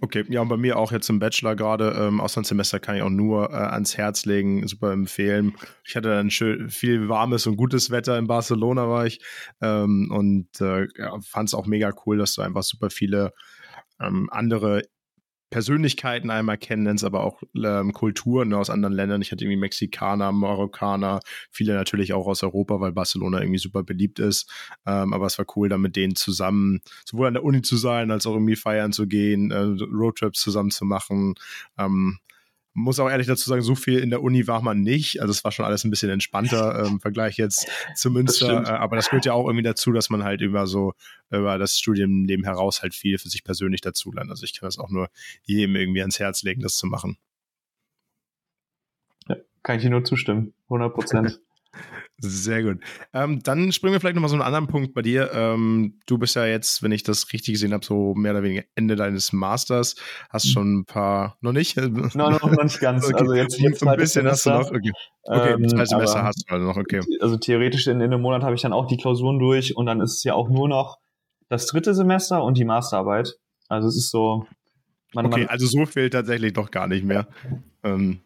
[0.00, 3.10] Okay, ja, und bei mir auch jetzt im Bachelor gerade, ähm, Auslandssemester kann ich auch
[3.10, 5.54] nur äh, ans Herz legen, super empfehlen.
[5.84, 9.20] Ich hatte dann schön viel warmes und gutes Wetter in Barcelona war ich
[9.60, 13.32] ähm, und äh, ja, fand es auch mega cool, dass du einfach super viele
[14.00, 14.82] ähm, andere
[15.54, 19.22] Persönlichkeiten einmal kennenlernst, aber auch ähm, Kulturen aus anderen Ländern.
[19.22, 21.20] Ich hatte irgendwie Mexikaner, Marokkaner,
[21.52, 24.50] viele natürlich auch aus Europa, weil Barcelona irgendwie super beliebt ist.
[24.84, 28.10] Ähm, aber es war cool, da mit denen zusammen sowohl an der Uni zu sein,
[28.10, 31.36] als auch irgendwie feiern zu gehen, äh, Roadtrips zusammen zu machen.
[31.78, 32.18] Ähm,
[32.74, 35.20] muss auch ehrlich dazu sagen, so viel in der Uni war man nicht.
[35.20, 38.60] Also es war schon alles ein bisschen entspannter ähm, im Vergleich jetzt zu Münster.
[38.60, 40.92] Das äh, aber das gehört ja auch irgendwie dazu, dass man halt über so
[41.30, 44.30] über das Studienleben heraus halt viel für sich persönlich dazu lernt.
[44.30, 45.08] Also ich kann das auch nur
[45.44, 47.16] jedem irgendwie ans Herz legen, das zu machen.
[49.28, 50.52] Ja, kann ich dir nur zustimmen.
[50.64, 51.40] 100 Prozent.
[52.18, 52.78] Sehr gut.
[53.12, 55.32] Ähm, dann springen wir vielleicht nochmal so einen anderen Punkt bei dir.
[55.32, 58.62] Ähm, du bist ja jetzt, wenn ich das richtig gesehen habe, so mehr oder weniger
[58.76, 59.96] Ende deines Masters.
[60.30, 61.76] Hast schon ein paar, noch nicht?
[61.76, 63.04] Nein, noch, noch nicht ganz.
[63.08, 63.16] okay.
[63.16, 64.70] Also jetzt, jetzt ein bisschen hast du noch.
[64.70, 64.92] Okay,
[65.24, 67.00] okay ähm, zwei Semester hast du also noch, okay.
[67.20, 70.00] Also theoretisch in, in einem Monat habe ich dann auch die Klausuren durch und dann
[70.00, 70.98] ist es ja auch nur noch
[71.48, 73.36] das dritte Semester und die Masterarbeit.
[73.68, 74.46] Also es ist so.
[75.14, 77.26] Man, okay, man, also so fehlt tatsächlich doch gar nicht mehr.
[77.82, 78.20] Ähm,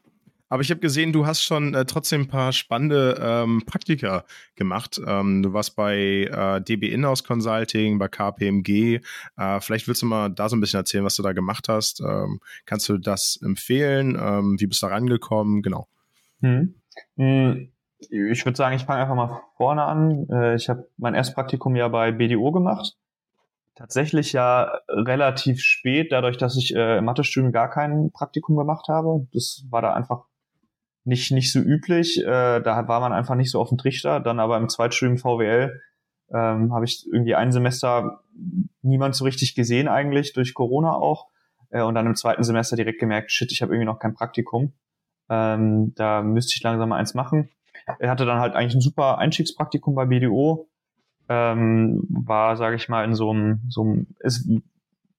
[0.48, 4.24] aber ich habe gesehen, du hast schon äh, trotzdem ein paar spannende ähm, Praktika
[4.56, 5.00] gemacht.
[5.06, 9.00] Ähm, du warst bei äh, DB Inhouse Consulting, bei KPMG.
[9.36, 12.00] Äh, vielleicht willst du mal da so ein bisschen erzählen, was du da gemacht hast.
[12.00, 14.18] Ähm, kannst du das empfehlen?
[14.20, 15.62] Ähm, wie bist du da rangekommen?
[15.62, 15.88] Genau.
[16.40, 16.74] Hm.
[17.16, 17.68] hm
[18.00, 20.28] ich würde sagen, ich fange einfach mal vorne an.
[20.30, 22.96] Äh, ich habe mein Erstpraktikum ja bei BDO gemacht
[23.78, 29.26] tatsächlich ja relativ spät, dadurch, dass ich äh, im Mathestudium gar kein Praktikum gemacht habe.
[29.32, 30.24] Das war da einfach
[31.08, 32.18] nicht, nicht so üblich.
[32.18, 34.20] Äh, da war man einfach nicht so auf dem Trichter.
[34.20, 35.80] Dann aber im Zweitstudium VWL
[36.32, 38.20] ähm, habe ich irgendwie ein Semester
[38.82, 41.28] niemand so richtig gesehen eigentlich, durch Corona auch.
[41.70, 44.74] Äh, und dann im zweiten Semester direkt gemerkt, shit, ich habe irgendwie noch kein Praktikum.
[45.30, 47.48] Ähm, da müsste ich langsam mal eins machen.
[47.98, 50.68] Er hatte dann halt eigentlich ein super Einstiegspraktikum bei BDO.
[51.30, 54.46] Ähm, war, sage ich mal, in so einem, so einem, es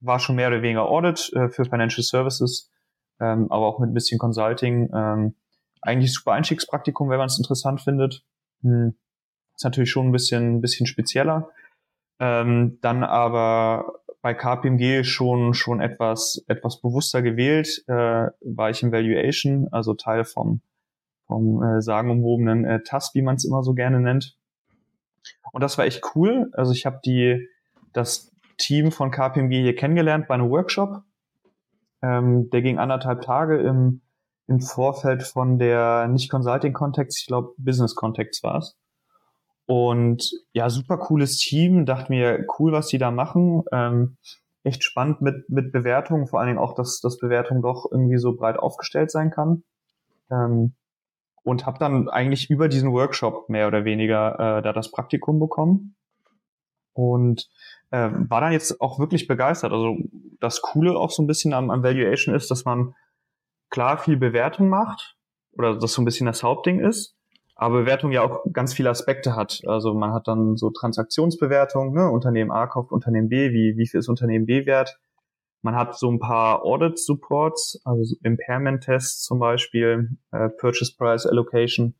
[0.02, 2.71] war schon mehr oder weniger Audit äh, für Financial Services,
[3.19, 4.89] ähm, aber auch mit ein bisschen Consulting.
[4.93, 5.36] Ähm,
[5.81, 8.23] eigentlich super Einstiegspraktikum, wenn man es interessant findet.
[8.61, 8.95] Hm.
[9.55, 11.49] Ist natürlich schon ein bisschen, ein bisschen spezieller.
[12.19, 18.91] Ähm, dann aber bei KPMG schon, schon etwas, etwas bewusster gewählt, äh, war ich im
[18.91, 20.61] Valuation, also Teil vom,
[21.25, 24.37] vom äh, sagenumwobenen äh, TAS, wie man es immer so gerne nennt.
[25.51, 26.49] Und das war echt cool.
[26.53, 27.47] Also ich habe die,
[27.93, 31.03] das Team von KPMG hier kennengelernt bei einem Workshop.
[32.01, 34.01] Ähm, der ging anderthalb Tage im,
[34.49, 38.75] im Vorfeld von der nicht Consulting-Kontext, ich glaube Business-Kontext war es.
[39.67, 41.85] Und ja, super cooles Team.
[41.85, 43.63] Dachte mir, cool, was die da machen.
[43.71, 44.17] Ähm,
[44.63, 48.35] echt spannend mit, mit Bewertungen, vor allen Dingen auch, dass, dass Bewertung doch irgendwie so
[48.35, 49.63] breit aufgestellt sein kann.
[50.31, 50.73] Ähm,
[51.43, 55.95] und habe dann eigentlich über diesen Workshop mehr oder weniger äh, da das Praktikum bekommen.
[56.93, 57.47] Und
[57.91, 59.71] äh, war dann jetzt auch wirklich begeistert.
[59.71, 59.95] Also
[60.39, 62.95] das Coole auch so ein bisschen am, am Valuation ist, dass man
[63.69, 65.15] klar viel Bewertung macht
[65.51, 67.15] oder das so ein bisschen das Hauptding ist
[67.60, 69.62] aber Bewertung ja auch ganz viele Aspekte hat.
[69.67, 72.10] Also man hat dann so Transaktionsbewertung, ne?
[72.10, 74.97] Unternehmen A kauft Unternehmen B, wie, wie viel ist Unternehmen B wert?
[75.62, 81.95] Man hat so ein paar Audit-Supports, also Impairment-Tests zum Beispiel, äh, Purchase Price Allocation.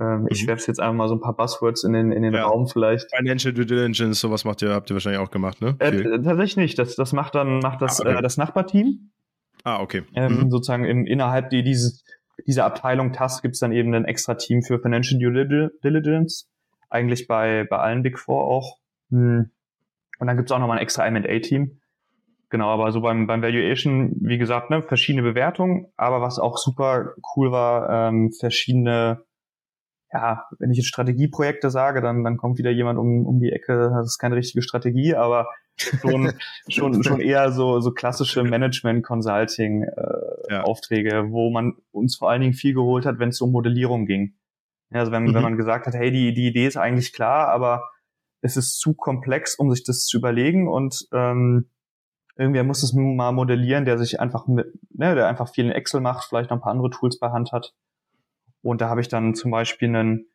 [0.00, 0.28] Ähm, mhm.
[0.30, 2.46] Ich werfe jetzt einfach mal so ein paar Buzzwords in den, in den ja.
[2.46, 3.14] Raum vielleicht.
[3.14, 5.76] Financial Due Diligence, sowas macht ihr, habt ihr wahrscheinlich auch gemacht, ne?
[5.78, 6.78] Äh, tatsächlich nicht.
[6.80, 8.18] Das, das macht dann macht das, ah, okay.
[8.18, 9.12] äh, das Nachbarteam.
[9.64, 10.04] Ah, okay.
[10.14, 10.50] Ähm, mhm.
[10.50, 12.04] Sozusagen im, innerhalb die, dieses
[12.46, 16.48] dieser Abteilung TAS gibt es dann eben ein extra Team für Financial Due Diligence,
[16.88, 18.78] eigentlich bei, bei allen Big Four auch.
[19.10, 19.50] Hm.
[20.18, 21.80] Und dann gibt es auch nochmal ein extra M&A-Team.
[22.50, 27.14] Genau, aber so beim, beim Valuation, wie gesagt, ne, verschiedene Bewertungen, aber was auch super
[27.36, 29.22] cool war, ähm, verschiedene,
[30.12, 33.90] ja, wenn ich jetzt Strategieprojekte sage, dann, dann kommt wieder jemand um, um die Ecke,
[33.94, 36.32] das ist keine richtige Strategie, aber schon,
[36.68, 41.30] schon, schon eher so, so klassische Management-Consulting-Aufträge, äh, ja.
[41.30, 44.34] wo man uns vor allen Dingen viel geholt hat, wenn es um Modellierung ging.
[44.90, 45.34] Ja, also wenn, mhm.
[45.34, 47.90] wenn man gesagt hat, hey, die, die Idee ist eigentlich klar, aber
[48.40, 51.68] es ist zu komplex, um sich das zu überlegen und ähm,
[52.36, 56.00] irgendwer muss es mal modellieren, der sich einfach mit, ne, der einfach viel in Excel
[56.00, 57.74] macht, vielleicht noch ein paar andere Tools bei Hand hat.
[58.62, 60.26] Und da habe ich dann zum Beispiel einen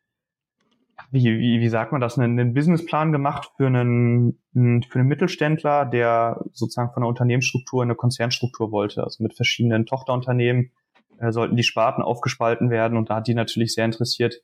[1.10, 5.84] wie, wie, wie sagt man das, einen, einen Businessplan gemacht für einen, für einen Mittelständler,
[5.84, 9.02] der sozusagen von der Unternehmensstruktur in eine Konzernstruktur wollte.
[9.02, 10.70] Also mit verschiedenen Tochterunternehmen
[11.18, 14.42] äh, sollten die Sparten aufgespalten werden und da hat die natürlich sehr interessiert,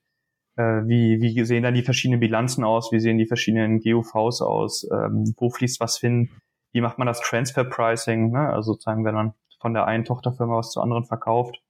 [0.57, 4.89] äh, wie, wie sehen dann die verschiedenen Bilanzen aus, wie sehen die verschiedenen GUVs aus,
[4.93, 6.31] ähm, wo fließt was hin,
[6.73, 8.49] wie macht man das Transfer Pricing, ne?
[8.51, 11.63] also sozusagen, wenn man von der einen Tochterfirma was zur anderen verkauft.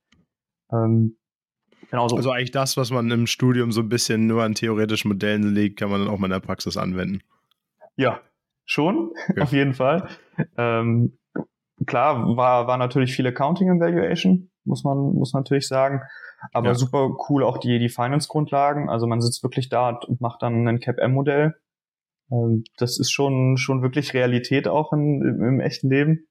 [0.71, 1.17] Ähm,
[1.91, 2.17] Genauso.
[2.17, 5.79] Also eigentlich das, was man im Studium so ein bisschen nur an theoretischen Modellen legt,
[5.79, 7.21] kann man dann auch mal in der Praxis anwenden.
[7.97, 8.21] Ja,
[8.65, 9.43] schon, ja.
[9.43, 10.09] auf jeden Fall.
[10.57, 11.19] Ähm,
[11.87, 16.03] klar, war, war natürlich viel Accounting und Valuation, muss man, muss natürlich sagen.
[16.53, 16.75] Aber ja.
[16.75, 18.89] super cool auch die, die Finance-Grundlagen.
[18.89, 21.57] Also man sitzt wirklich da und macht dann ein CAP-M-Modell.
[22.31, 26.27] Ähm, das ist schon, schon wirklich Realität auch in, im, im echten Leben.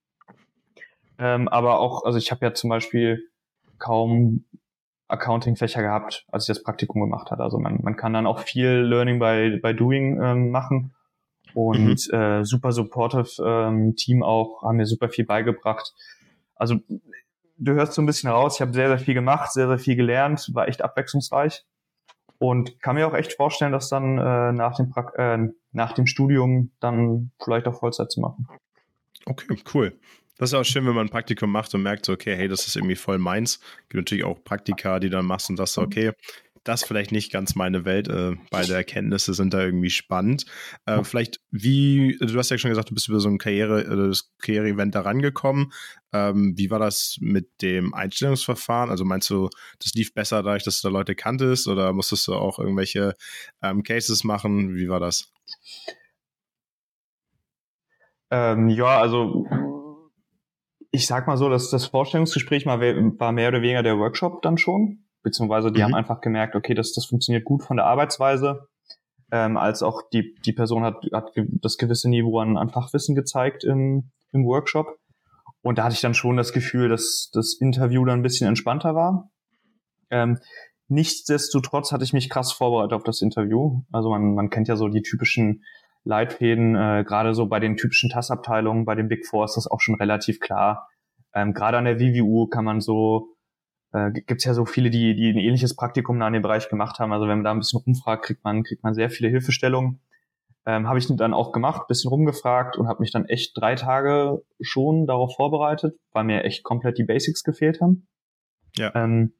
[1.17, 3.27] Ähm, aber auch, also ich habe ja zum Beispiel
[3.77, 4.45] kaum
[5.09, 7.43] Accounting-Fächer gehabt, als ich das Praktikum gemacht habe.
[7.43, 10.93] Also man, man kann dann auch viel Learning by, by Doing ähm, machen
[11.53, 12.17] und mhm.
[12.17, 15.93] äh, super supportive ähm, Team auch, haben mir super viel beigebracht.
[16.55, 16.75] Also
[17.57, 19.95] du hörst so ein bisschen raus, ich habe sehr, sehr viel gemacht, sehr, sehr viel
[19.95, 21.65] gelernt, war echt abwechslungsreich
[22.37, 26.05] und kann mir auch echt vorstellen, das dann äh, nach, dem pra äh, nach dem
[26.07, 28.47] Studium dann vielleicht auch Vollzeit zu machen.
[29.25, 29.99] Okay, cool.
[30.39, 32.65] Das ist auch schön, wenn man ein Praktikum macht und merkt so, okay, hey, das
[32.65, 33.59] ist irgendwie voll meins.
[33.89, 36.13] Gibt natürlich auch Praktika, die dann machst und das so, okay,
[36.63, 38.07] das ist vielleicht nicht ganz meine Welt.
[38.07, 40.45] Äh, beide Erkenntnisse sind da irgendwie spannend.
[40.85, 44.07] Äh, vielleicht, wie, du hast ja schon gesagt, du bist über so ein Karriere, äh,
[44.07, 45.73] das Karriere-Event da rangekommen.
[46.13, 48.89] Ähm, wie war das mit dem Einstellungsverfahren?
[48.89, 49.49] Also meinst du,
[49.83, 53.15] das lief besser dadurch, dass du da Leute kanntest oder musstest du auch irgendwelche
[53.61, 54.73] ähm, Cases machen?
[54.73, 55.33] Wie war das?
[58.31, 59.45] Ähm, ja, also
[60.91, 64.57] ich sag mal so, dass das Vorstellungsgespräch mal war mehr oder weniger der Workshop dann
[64.57, 65.85] schon, beziehungsweise die mhm.
[65.85, 68.67] haben einfach gemerkt, okay, das, das funktioniert gut von der Arbeitsweise,
[69.31, 73.63] ähm, als auch die, die Person hat, hat das gewisse Niveau an, an Fachwissen gezeigt
[73.63, 74.97] im, im Workshop.
[75.61, 78.95] Und da hatte ich dann schon das Gefühl, dass das Interview dann ein bisschen entspannter
[78.95, 79.29] war.
[80.09, 80.39] Ähm,
[80.87, 83.81] nichtsdestotrotz hatte ich mich krass vorbereitet auf das Interview.
[83.91, 85.63] Also man, man kennt ja so die typischen
[86.03, 89.81] Leitfäden, äh, gerade so bei den typischen TAS-Abteilungen, bei den Big Four ist das auch
[89.81, 90.89] schon relativ klar.
[91.33, 93.35] Ähm, gerade an der WWU kann man so,
[93.91, 96.69] äh, gibt es ja so viele, die, die ein ähnliches Praktikum da in dem Bereich
[96.69, 97.13] gemacht haben.
[97.13, 100.01] Also wenn man da ein bisschen rumfragt, kriegt man, kriegt man sehr viele Hilfestellungen.
[100.65, 104.43] Ähm, habe ich dann auch gemacht, bisschen rumgefragt und habe mich dann echt drei Tage
[104.61, 108.07] schon darauf vorbereitet, weil mir echt komplett die Basics gefehlt haben.
[108.75, 108.93] Ja.
[108.93, 109.33] Ähm,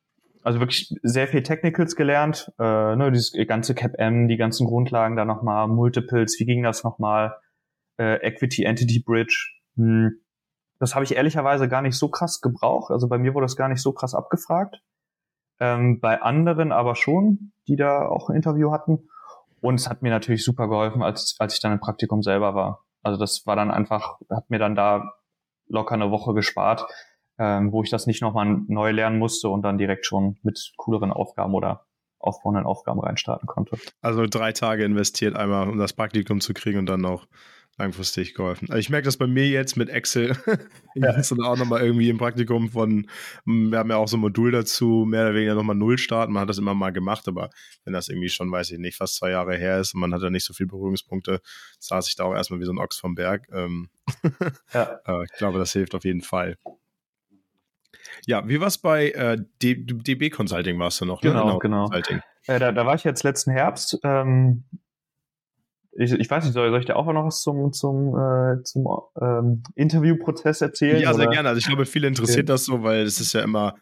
[0.44, 5.26] also wirklich sehr viel Technicals gelernt, äh, ne, dieses ganze CAP-M, die ganzen Grundlagen da
[5.26, 7.36] nochmal, Multiples, wie ging das nochmal,
[7.98, 9.52] äh, Equity Entity Bridge.
[9.76, 10.22] Hm.
[10.80, 12.90] Das habe ich ehrlicherweise gar nicht so krass gebraucht.
[12.92, 14.82] Also bei mir wurde das gar nicht so krass abgefragt.
[15.60, 19.10] Ähm, bei anderen aber schon, die da auch ein Interview hatten.
[19.60, 22.86] Und es hat mir natürlich super geholfen, als, als ich dann im Praktikum selber war.
[23.04, 25.16] Also das war dann einfach, hat mir dann da
[25.68, 26.86] locker eine Woche gespart,
[27.40, 31.12] ähm, wo ich das nicht nochmal neu lernen musste und dann direkt schon mit cooleren
[31.12, 31.86] Aufgaben oder
[32.20, 33.78] aufbauenden Aufgaben reinstarten konnte.
[34.02, 37.28] Also drei Tage investiert einmal, um das Praktikum zu kriegen und dann noch
[37.78, 38.68] langfristig geholfen.
[38.70, 40.32] Also ich merke das bei mir jetzt mit Excel.
[40.96, 41.14] ich ja.
[41.14, 43.10] dann auch nochmal irgendwie im Praktikum von,
[43.46, 46.34] wir haben ja auch so ein Modul dazu, mehr oder weniger nochmal Null starten.
[46.34, 47.50] Man hat das immer mal gemacht, aber
[47.86, 50.22] wenn das irgendwie schon, weiß ich nicht, fast zwei Jahre her ist und man hat
[50.22, 51.40] ja nicht so viele Berührungspunkte,
[51.80, 53.48] saß ich da auch erstmal wie so ein Ochs vom Berg.
[53.54, 53.90] Ähm,
[54.74, 55.00] ja.
[55.06, 56.58] Äh, ich glaube, das hilft auf jeden Fall.
[58.26, 61.22] Ja, wie war es bei äh, DB Consulting warst du noch?
[61.22, 61.32] Ne?
[61.32, 61.60] Genau, ne?
[61.60, 61.92] genau.
[61.92, 64.00] Äh, da, da, war ich jetzt letzten Herbst.
[64.04, 64.64] Ähm,
[65.98, 68.88] ich, ich weiß nicht, soll, soll ich dir auch noch was zum, zum, äh, zum
[69.22, 71.02] ähm, Interviewprozess erzählen?
[71.02, 71.34] Ja, sehr oder?
[71.34, 71.50] gerne.
[71.50, 72.54] Also ich glaube, viele interessiert okay.
[72.54, 73.76] das so, weil es ist ja immer,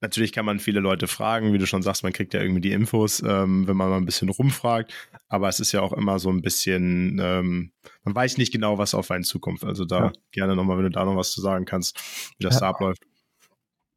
[0.00, 2.72] natürlich kann man viele Leute fragen, wie du schon sagst, man kriegt ja irgendwie die
[2.72, 4.92] Infos, ähm, wenn man mal ein bisschen rumfragt,
[5.28, 7.72] aber es ist ja auch immer so ein bisschen, ähm,
[8.04, 9.64] man weiß nicht genau, was auf einen zukommt.
[9.64, 10.12] Also da ja.
[10.32, 11.98] gerne nochmal, wenn du da noch was zu sagen kannst,
[12.38, 12.60] wie das ja.
[12.60, 13.02] da abläuft.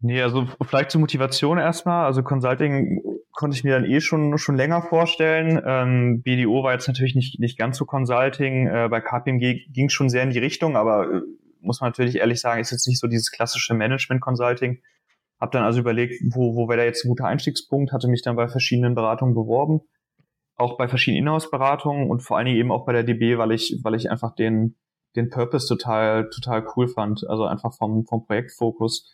[0.05, 2.05] Nee, also vielleicht zur Motivation erstmal.
[2.05, 5.61] Also Consulting konnte ich mir dann eh schon, schon länger vorstellen.
[5.65, 8.67] Ähm, BDO war jetzt natürlich nicht, nicht ganz so Consulting.
[8.67, 11.21] Äh, bei KPMG ging es schon sehr in die Richtung, aber äh,
[11.61, 14.81] muss man natürlich ehrlich sagen, ist jetzt nicht so dieses klassische Management-Consulting.
[15.39, 18.35] Hab dann also überlegt, wo, wo wäre da jetzt ein guter Einstiegspunkt, hatte mich dann
[18.35, 19.79] bei verschiedenen Beratungen beworben,
[20.57, 23.79] auch bei verschiedenen Inhouse-Beratungen und vor allen Dingen eben auch bei der DB, weil ich,
[23.83, 24.75] weil ich einfach den,
[25.15, 27.25] den Purpose total, total cool fand.
[27.29, 29.09] Also einfach vom, vom Projektfokus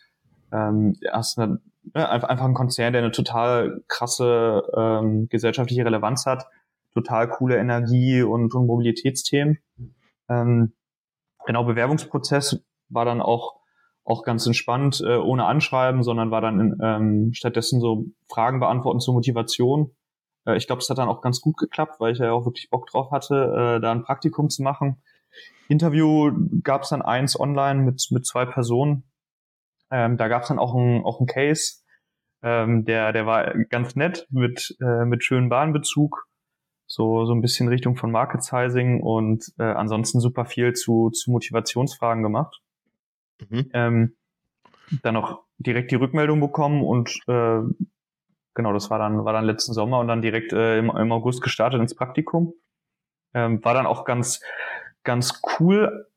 [0.52, 1.60] ähm, hast eine,
[1.94, 6.46] ne, einfach, einfach ein Konzern, der eine total krasse ähm, gesellschaftliche Relevanz hat,
[6.92, 9.58] total coole Energie und, und Mobilitätsthemen.
[10.28, 10.72] Ähm,
[11.46, 13.60] genau, Bewerbungsprozess war dann auch
[14.04, 19.00] auch ganz entspannt, äh, ohne Anschreiben, sondern war dann in, ähm, stattdessen so Fragen beantworten
[19.00, 19.92] zur Motivation.
[20.46, 22.70] Äh, ich glaube, es hat dann auch ganz gut geklappt, weil ich ja auch wirklich
[22.70, 25.02] Bock drauf hatte, äh, da ein Praktikum zu machen.
[25.68, 26.32] Interview
[26.62, 29.04] gab es dann eins online mit, mit zwei Personen.
[29.90, 31.80] Ähm, da gab es dann auch ein, auch ein Case,
[32.42, 36.26] ähm, der, der war ganz nett mit, äh, mit schönen Bahnbezug,
[36.86, 41.30] so, so ein bisschen Richtung von Market Sizing und äh, ansonsten super viel zu, zu
[41.30, 42.60] Motivationsfragen gemacht.
[43.48, 43.70] Mhm.
[43.72, 44.16] Ähm,
[45.02, 47.60] dann auch direkt die Rückmeldung bekommen und äh,
[48.54, 51.42] genau, das war dann, war dann letzten Sommer und dann direkt äh, im, im August
[51.42, 52.54] gestartet ins Praktikum.
[53.34, 54.40] Ähm, war dann auch ganz,
[55.04, 56.08] ganz cool,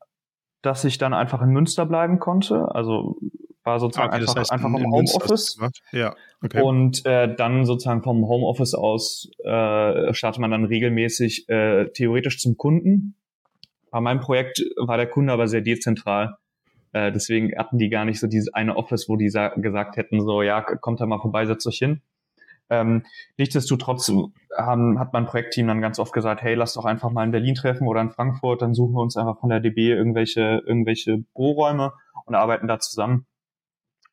[0.62, 2.74] dass ich dann einfach in Münster bleiben konnte.
[2.74, 3.18] Also
[3.64, 5.58] war sozusagen okay, einfach, das heißt einfach im Homeoffice.
[5.92, 6.62] Ja, okay.
[6.62, 12.56] Und äh, dann sozusagen vom Homeoffice aus äh, startet man dann regelmäßig äh, theoretisch zum
[12.56, 13.16] Kunden.
[13.90, 16.36] Bei meinem Projekt war der Kunde aber sehr dezentral.
[16.92, 20.42] Äh, deswegen hatten die gar nicht so dieses eine Office, wo die gesagt hätten, so,
[20.42, 22.02] ja, kommt da mal vorbei, setzt euch hin.
[22.70, 23.02] Ähm,
[23.36, 24.10] nichtsdestotrotz
[24.56, 27.54] haben, hat mein Projektteam dann ganz oft gesagt, hey, lass doch einfach mal in Berlin
[27.54, 31.92] treffen oder in Frankfurt, dann suchen wir uns einfach von der DB irgendwelche, irgendwelche Büroräume
[32.24, 33.26] und arbeiten da zusammen.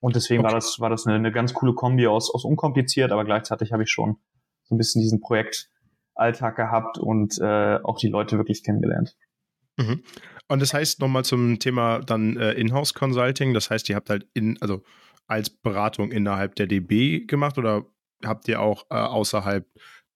[0.02, 0.52] Und deswegen okay.
[0.52, 3.84] war das, war das eine, eine ganz coole Kombi aus, aus unkompliziert, aber gleichzeitig habe
[3.84, 4.18] ich schon
[4.64, 9.16] so ein bisschen diesen Projektalltag gehabt und äh, auch die Leute wirklich kennengelernt.
[9.78, 10.04] Mhm.
[10.48, 14.28] Und das heißt nochmal zum Thema dann äh, Inhouse Consulting, das heißt, ihr habt halt
[14.34, 14.84] in, also
[15.28, 17.86] als Beratung innerhalb der DB gemacht oder
[18.26, 19.66] habt ihr auch äh, außerhalb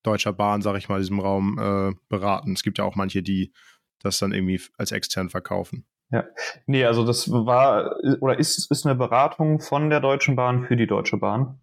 [0.02, 2.52] Deutscher Bahn, sag ich mal, diesem Raum äh, beraten?
[2.52, 3.52] Es gibt ja auch manche, die
[4.00, 5.86] das dann irgendwie als extern verkaufen.
[6.10, 6.24] Ja,
[6.66, 10.86] nee, also das war oder ist, ist eine Beratung von der Deutschen Bahn für die
[10.86, 11.58] Deutsche Bahn.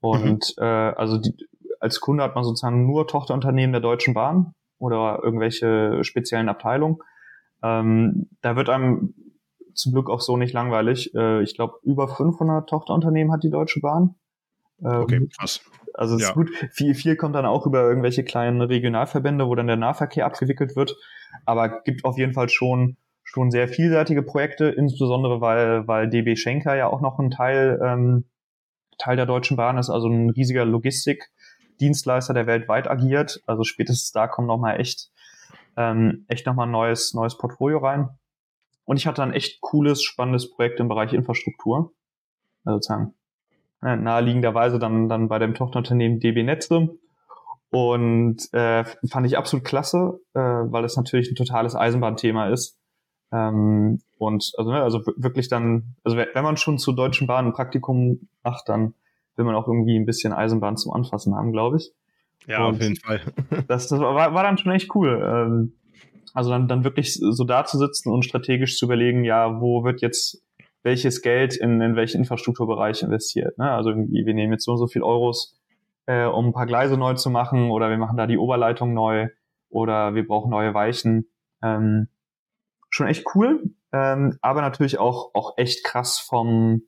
[0.00, 0.62] Und mhm.
[0.62, 1.34] äh, also die,
[1.80, 6.98] als Kunde hat man sozusagen nur Tochterunternehmen der Deutschen Bahn oder irgendwelche speziellen Abteilungen.
[7.62, 9.14] Ähm, da wird einem
[9.74, 11.14] zum Glück auch so nicht langweilig.
[11.14, 14.16] Äh, ich glaube, über 500 Tochterunternehmen hat die Deutsche Bahn.
[14.82, 15.60] Ähm, okay, krass.
[15.94, 16.28] Also es ja.
[16.28, 16.50] ist gut.
[16.72, 20.96] Viel, viel kommt dann auch über irgendwelche kleinen Regionalverbände, wo dann der Nahverkehr abgewickelt wird.
[21.44, 22.96] Aber gibt auf jeden Fall schon
[23.26, 28.24] schon sehr vielseitige Projekte, insbesondere weil, weil DB Schenker ja auch noch ein Teil, ähm,
[28.98, 33.42] Teil der Deutschen Bahn ist, also ein riesiger Logistikdienstleister, der weltweit agiert.
[33.46, 35.10] Also spätestens da kommt nochmal echt,
[35.76, 38.08] ähm, echt nochmal ein neues, neues Portfolio rein.
[38.84, 41.92] Und ich hatte ein echt cooles, spannendes Projekt im Bereich Infrastruktur.
[42.64, 43.14] Also sozusagen
[43.82, 46.96] äh, naheliegenderweise dann, dann bei dem Tochterunternehmen DB Netze.
[47.70, 52.75] Und äh, fand ich absolut klasse, äh, weil es natürlich ein totales Eisenbahnthema ist.
[53.32, 57.52] Ähm, und also, ne, also wirklich dann, also wenn man schon zur Deutschen Bahn ein
[57.52, 58.94] Praktikum macht, dann,
[59.36, 61.92] will man auch irgendwie ein bisschen Eisenbahn zum Anfassen haben, glaube ich.
[62.46, 63.20] Ja, Und auf jeden Fall.
[63.68, 65.20] das, das war, war dann schon echt cool.
[65.22, 65.72] Ähm,
[66.32, 70.00] also dann, dann wirklich so da zu sitzen und strategisch zu überlegen, ja, wo wird
[70.02, 70.42] jetzt
[70.82, 73.58] welches Geld in, in welchen Infrastrukturbereich investiert.
[73.58, 73.70] Ne?
[73.70, 75.58] Also irgendwie, wir nehmen jetzt so und so viel Euros,
[76.06, 79.28] äh, um ein paar Gleise neu zu machen oder wir machen da die Oberleitung neu
[79.68, 81.26] oder wir brauchen neue Weichen.
[81.62, 82.08] Ähm,
[82.96, 86.82] schon echt cool, ähm, aber natürlich auch, auch echt krass vom,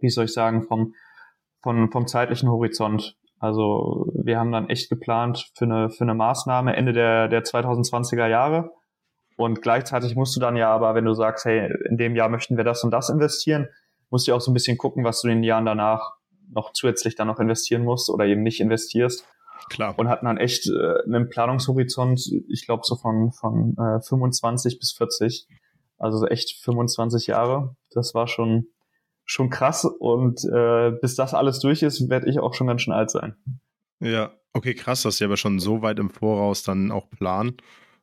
[0.00, 0.94] wie soll ich sagen, vom,
[1.62, 3.16] vom, vom zeitlichen Horizont.
[3.38, 8.28] Also wir haben dann echt geplant für eine, für eine Maßnahme Ende der, der 2020er
[8.28, 8.70] Jahre.
[9.36, 12.56] Und gleichzeitig musst du dann ja aber, wenn du sagst, hey, in dem Jahr möchten
[12.56, 13.68] wir das und das investieren,
[14.10, 16.12] musst du auch so ein bisschen gucken, was du in den Jahren danach
[16.52, 19.26] noch zusätzlich dann noch investieren musst oder eben nicht investierst.
[19.70, 19.98] Klar.
[19.98, 24.92] Und hatten dann echt äh, einen Planungshorizont, ich glaube so von, von äh, 25 bis
[24.92, 25.48] 40.
[25.98, 27.76] Also so echt 25 Jahre.
[27.90, 28.66] Das war schon,
[29.24, 29.84] schon krass.
[29.84, 33.36] Und äh, bis das alles durch ist, werde ich auch schon ganz schön alt sein.
[34.00, 37.56] Ja, okay, krass, dass sie aber schon so weit im Voraus dann auch planen.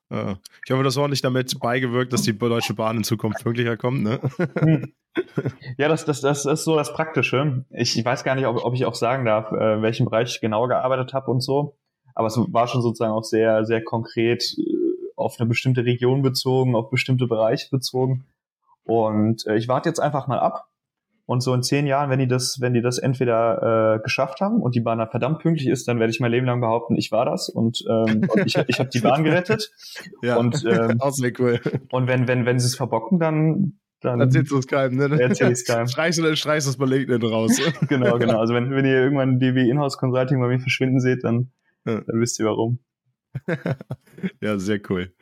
[0.09, 0.35] Äh,
[0.65, 4.03] ich hoffe, das war nicht damit beigewirkt, dass die Deutsche Bahn in Zukunft pünktlicher kommt,
[4.03, 4.19] ne?
[4.59, 4.93] Hm.
[5.77, 7.65] Ja, das, das, das ist so das Praktische.
[7.71, 10.41] Ich weiß gar nicht, ob, ob ich auch sagen darf, äh, in welchem Bereich ich
[10.41, 11.77] genau gearbeitet habe und so.
[12.15, 14.63] Aber es war schon sozusagen auch sehr, sehr konkret äh,
[15.15, 18.25] auf eine bestimmte Region bezogen, auf bestimmte Bereiche bezogen.
[18.83, 20.68] Und äh, ich warte jetzt einfach mal ab.
[21.29, 24.63] Und so in zehn Jahren, wenn die das, wenn die das entweder äh, geschafft haben
[24.63, 27.11] und die Bahn dann verdammt pünktlich ist, dann werde ich mein Leben lang behaupten, ich
[27.11, 29.71] war das und, ähm, und ich, ich habe die Bahn gerettet.
[30.23, 31.61] Ja, und, ähm, auch sehr cool.
[31.91, 35.31] Und wenn, wenn, wenn sie es verbocken, dann, dann erzählst du es keinem, ne?
[35.31, 35.87] Ich es keinem.
[35.87, 37.61] Streichst du, streichst du es bei LinkedIn raus.
[37.87, 38.39] genau, genau.
[38.39, 41.51] Also wenn, wenn ihr irgendwann DB Inhouse Consulting bei mir verschwinden seht, dann,
[41.85, 42.01] ja.
[42.01, 42.79] dann wisst ihr warum.
[44.41, 45.13] ja, sehr cool.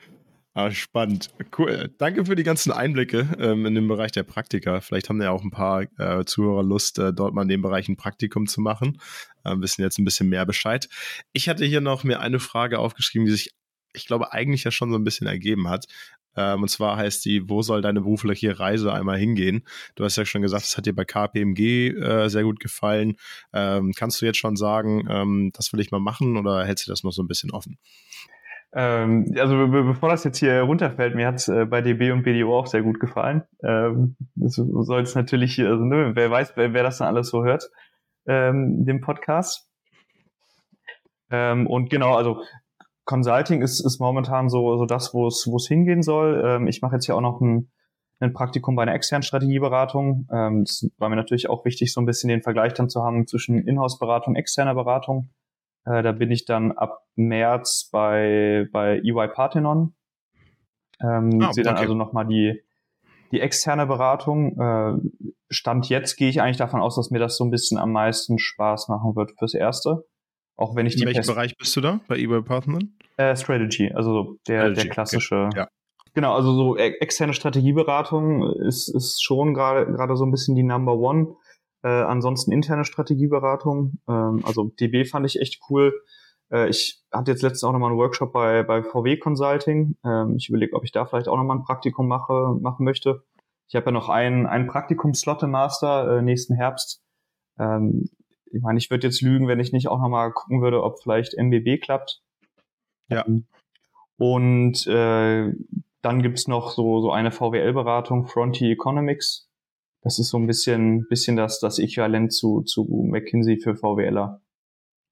[0.57, 1.29] Ah, spannend.
[1.55, 1.93] Cool.
[1.99, 4.81] Danke für die ganzen Einblicke ähm, in den Bereich der Praktika.
[4.81, 7.87] Vielleicht haben ja auch ein paar äh, Zuhörer Lust, äh, dort mal in dem Bereich
[7.87, 8.99] ein Praktikum zu machen.
[9.43, 10.89] Äh, wissen jetzt ein bisschen mehr Bescheid.
[11.31, 13.51] Ich hatte hier noch mir eine Frage aufgeschrieben, die sich,
[13.93, 15.85] ich glaube, eigentlich ja schon so ein bisschen ergeben hat.
[16.35, 19.61] Ähm, und zwar heißt die, wo soll deine berufliche Reise einmal hingehen?
[19.93, 23.17] Du hast ja schon gesagt, es hat dir bei KPMG äh, sehr gut gefallen.
[23.53, 26.91] Ähm, kannst du jetzt schon sagen, ähm, das will ich mal machen oder hältst du
[26.91, 27.77] das noch so ein bisschen offen?
[28.73, 32.59] Ähm, also be bevor das jetzt hier runterfällt, mir hat äh, bei DB und BDO
[32.59, 33.43] auch sehr gut gefallen.
[33.63, 37.43] Ähm, das soll es natürlich, also ne, wer weiß, wer, wer das dann alles so
[37.43, 37.69] hört,
[38.27, 39.69] ähm, dem Podcast.
[41.29, 42.41] Ähm, und genau, also
[43.05, 46.43] Consulting ist, ist momentan so, so das, wo es wo es hingehen soll.
[46.45, 47.71] Ähm, ich mache jetzt hier auch noch ein,
[48.19, 50.27] ein Praktikum bei einer externen Strategieberatung.
[50.31, 53.25] Ähm, das war mir natürlich auch wichtig, so ein bisschen den Vergleich dann zu haben
[53.25, 55.29] zwischen Inhouse-Beratung, externer Beratung.
[55.87, 59.93] Äh, da bin ich dann ab März bei, bei EY Parthenon.
[61.01, 61.83] Ähm, ah, sehe dann okay.
[61.83, 62.61] also nochmal die,
[63.31, 64.59] die externe Beratung.
[64.59, 64.97] Äh,
[65.49, 68.37] Stand jetzt gehe ich eigentlich davon aus, dass mir das so ein bisschen am meisten
[68.37, 70.05] Spaß machen wird fürs Erste.
[70.57, 72.97] Auch wenn ich In die welchem Pers Bereich bist du da bei EY Parthenon?
[73.17, 74.81] Äh, Strategy, also der, Strategy.
[74.81, 75.45] der klassische.
[75.45, 75.59] Okay.
[75.59, 75.67] Ja.
[76.15, 80.63] Genau, also so e-, externe Strategieberatung ist, ist schon gerade gerade so ein bisschen die
[80.63, 81.35] Number One.
[81.87, 83.99] Äh, ansonsten interne Strategieberatung.
[84.09, 85.93] Ähm, also DB fand ich echt cool.
[86.51, 89.95] Äh, ich hatte jetzt letztens auch nochmal einen Workshop bei, bei VW Consulting.
[90.03, 93.23] Ähm, ich überlege, ob ich da vielleicht auch nochmal ein Praktikum mache, machen möchte.
[93.69, 97.01] Ich habe ja noch einen, einen Praktikum-Slot im Master äh, nächsten Herbst.
[97.57, 98.09] Ähm,
[98.51, 101.37] ich meine, ich würde jetzt lügen, wenn ich nicht auch nochmal gucken würde, ob vielleicht
[101.37, 102.21] MBB klappt.
[103.07, 103.25] Ja.
[103.25, 103.47] Ähm,
[104.17, 105.53] und äh,
[106.01, 109.46] dann gibt's noch so, so eine VWL-Beratung, Frontier Economics.
[110.01, 114.41] Das ist so ein bisschen, bisschen das, das Äquivalent zu, zu McKinsey für VWLer.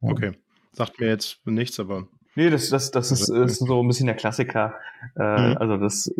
[0.01, 0.09] Ja.
[0.09, 0.31] Okay.
[0.73, 2.07] Sagt mir jetzt nichts, aber.
[2.35, 4.75] Nee, das, das, das ist, ist so ein bisschen der Klassiker.
[5.15, 5.57] Äh, mhm.
[5.57, 6.13] Also das,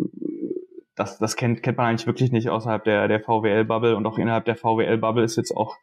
[0.94, 4.46] das, das kennt, kennt man eigentlich wirklich nicht außerhalb der, der VWL-Bubble und auch innerhalb
[4.46, 5.76] der VWL-Bubble ist jetzt auch,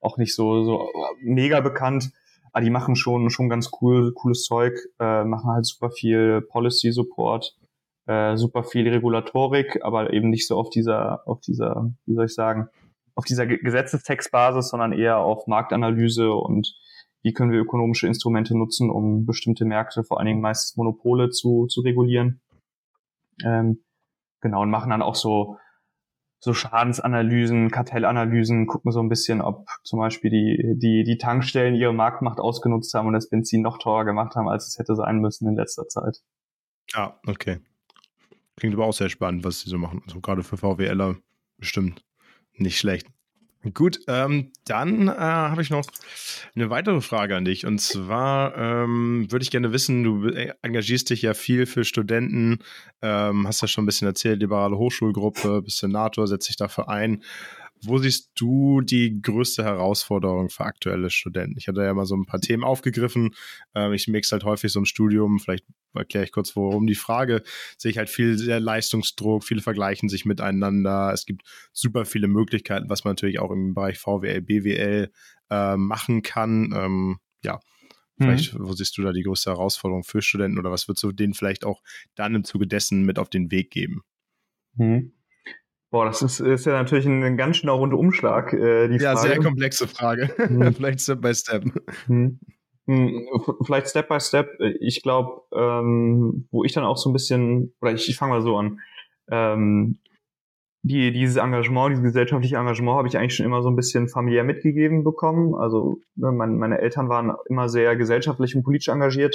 [0.00, 0.88] auch nicht so, so
[1.20, 2.10] mega bekannt.
[2.52, 6.90] Aber die machen schon, schon ganz cool, cooles Zeug, äh, machen halt super viel Policy
[6.90, 7.54] Support,
[8.06, 12.34] äh, super viel Regulatorik, aber eben nicht so auf dieser, auf dieser, wie soll ich
[12.34, 12.68] sagen,
[13.14, 16.74] auf dieser Gesetzestextbasis, sondern eher auf Marktanalyse und
[17.22, 21.66] wie können wir ökonomische Instrumente nutzen, um bestimmte Märkte, vor allen Dingen meist Monopole zu,
[21.66, 22.40] zu regulieren.
[23.44, 23.82] Ähm,
[24.40, 25.58] genau, und machen dann auch so,
[26.38, 31.92] so Schadensanalysen, Kartellanalysen, gucken so ein bisschen, ob zum Beispiel die, die, die Tankstellen ihre
[31.92, 35.48] Marktmacht ausgenutzt haben und das Benzin noch teurer gemacht haben, als es hätte sein müssen
[35.48, 36.22] in letzter Zeit.
[36.94, 37.58] Ah, okay.
[38.56, 40.02] Klingt aber auch sehr spannend, was sie so machen.
[40.06, 41.16] Also gerade für VWLer
[41.58, 42.04] bestimmt
[42.54, 43.06] nicht schlecht.
[43.74, 45.86] Gut, ähm, dann äh, habe ich noch
[46.54, 47.66] eine weitere Frage an dich.
[47.66, 50.28] Und zwar ähm, würde ich gerne wissen, du
[50.62, 52.58] engagierst dich ja viel für Studenten,
[53.02, 57.22] ähm, hast ja schon ein bisschen erzählt, liberale Hochschulgruppe, bist Senator, setzt dich dafür ein.
[57.82, 61.56] Wo siehst du die größte Herausforderung für aktuelle Studenten?
[61.58, 63.34] Ich hatte ja mal so ein paar Themen aufgegriffen.
[63.74, 65.38] Ähm, ich mixe halt häufig so ein Studium.
[65.38, 65.64] Vielleicht
[65.94, 67.42] erkläre ich kurz, worum die Frage.
[67.78, 69.44] Sehe ich halt viel sehr Leistungsdruck.
[69.44, 71.12] Viele vergleichen sich miteinander.
[71.12, 75.10] Es gibt super viele Möglichkeiten, was man natürlich auch im Bereich VWL, BWL
[75.50, 76.72] äh, machen kann.
[76.74, 77.60] Ähm, ja,
[78.18, 78.66] Vielleicht, mhm.
[78.66, 81.66] wo siehst du da die größte Herausforderung für Studenten oder was würdest du denen vielleicht
[81.66, 81.82] auch
[82.14, 84.02] dann im Zuge dessen mit auf den Weg geben?
[84.74, 85.12] Mhm.
[85.96, 88.52] Boah, das ist, ist ja natürlich ein, ein ganz schöner runder Umschlag.
[88.52, 89.28] Äh, die ja, Frage.
[89.28, 90.28] sehr komplexe Frage.
[90.46, 90.74] Mhm.
[90.74, 91.64] Vielleicht Step by Step.
[92.06, 92.38] Mhm.
[92.84, 93.26] mhm.
[93.64, 94.50] Vielleicht Step by Step.
[94.80, 98.42] Ich glaube, ähm, wo ich dann auch so ein bisschen, oder ich, ich fange mal
[98.42, 98.80] so an.
[99.30, 100.00] Ähm,
[100.82, 104.44] die, dieses Engagement, dieses gesellschaftliche Engagement habe ich eigentlich schon immer so ein bisschen familiär
[104.44, 105.54] mitgegeben bekommen.
[105.54, 109.34] Also ne, mein, meine Eltern waren immer sehr gesellschaftlich und politisch engagiert.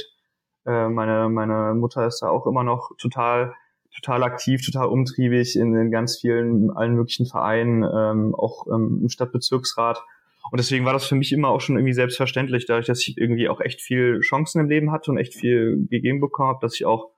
[0.67, 3.55] Äh, meine, meine Mutter ist da auch immer noch total,
[3.95, 9.09] total aktiv, total umtriebig in, in ganz vielen, allen möglichen Vereinen, ähm, auch ähm, im
[9.09, 10.01] Stadtbezirksrat.
[10.49, 13.47] Und deswegen war das für mich immer auch schon irgendwie selbstverständlich, dadurch, dass ich irgendwie
[13.47, 16.85] auch echt viel Chancen im Leben hatte und echt viel gegeben bekommen habe, dass ich
[16.85, 17.11] auch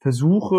[0.00, 0.56] versuche,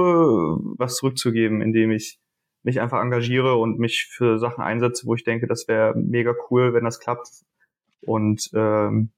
[0.78, 2.20] was zurückzugeben, indem ich
[2.64, 6.74] mich einfach engagiere und mich für Sachen einsetze, wo ich denke, das wäre mega cool,
[6.74, 7.30] wenn das klappt.
[8.02, 9.12] Und ähm,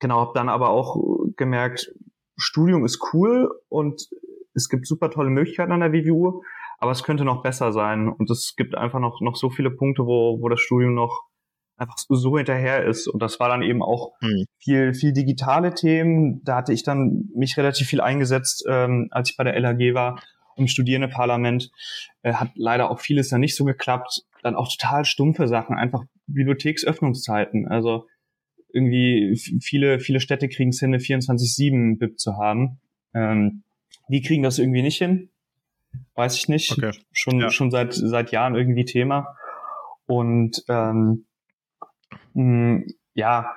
[0.00, 1.94] genau, habe dann aber auch gemerkt,
[2.36, 4.08] Studium ist cool und
[4.56, 6.42] es gibt super tolle Möglichkeiten an der WWU,
[6.78, 8.08] aber es könnte noch besser sein.
[8.08, 11.24] Und es gibt einfach noch, noch so viele Punkte, wo, wo das Studium noch
[11.76, 13.06] einfach so hinterher ist.
[13.06, 14.46] Und das war dann eben auch mhm.
[14.58, 16.42] viel, viel digitale Themen.
[16.44, 20.22] Da hatte ich dann mich relativ viel eingesetzt, ähm, als ich bei der LHG war
[20.56, 21.70] im Studierendeparlament.
[22.22, 24.22] Äh, hat leider auch vieles dann nicht so geklappt.
[24.42, 27.68] Dann auch total stumpfe Sachen, einfach Bibliotheksöffnungszeiten.
[27.68, 28.06] Also
[28.72, 32.80] irgendwie viele, viele Städte kriegen es hin, eine 24-7 BIP zu haben.
[33.14, 33.64] Ähm,
[34.08, 35.30] die kriegen das irgendwie nicht hin.
[36.14, 36.72] Weiß ich nicht.
[36.72, 36.92] Okay.
[37.12, 37.50] Schon, ja.
[37.50, 39.36] schon seit, seit Jahren irgendwie Thema.
[40.06, 41.26] Und ähm,
[42.34, 42.84] mh,
[43.14, 43.52] ja,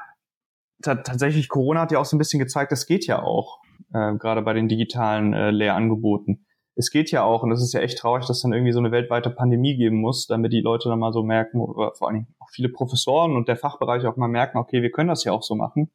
[0.81, 3.59] tatsächlich Corona hat ja auch so ein bisschen gezeigt, das geht ja auch,
[3.93, 6.45] äh, gerade bei den digitalen äh, Lehrangeboten
[6.79, 8.91] es geht ja auch, und das ist ja echt traurig, dass dann irgendwie so eine
[8.91, 12.49] weltweite Pandemie geben muss, damit die Leute dann mal so merken, oder vor allem auch
[12.51, 15.55] viele Professoren und der Fachbereich auch mal merken, okay, wir können das ja auch so
[15.55, 15.91] machen.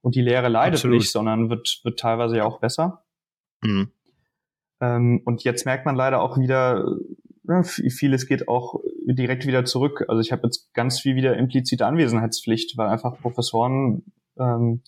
[0.00, 0.98] Und die Lehre leidet Absolut.
[0.98, 3.02] nicht, sondern wird, wird teilweise ja auch besser.
[3.62, 3.90] Mhm.
[4.80, 6.84] Ähm, und jetzt merkt man leider auch wieder,
[7.48, 10.04] ja, vieles geht auch direkt wieder zurück.
[10.08, 14.04] Also ich habe jetzt ganz viel wieder implizite Anwesenheitspflicht, weil einfach Professoren
[14.38, 14.82] ähm,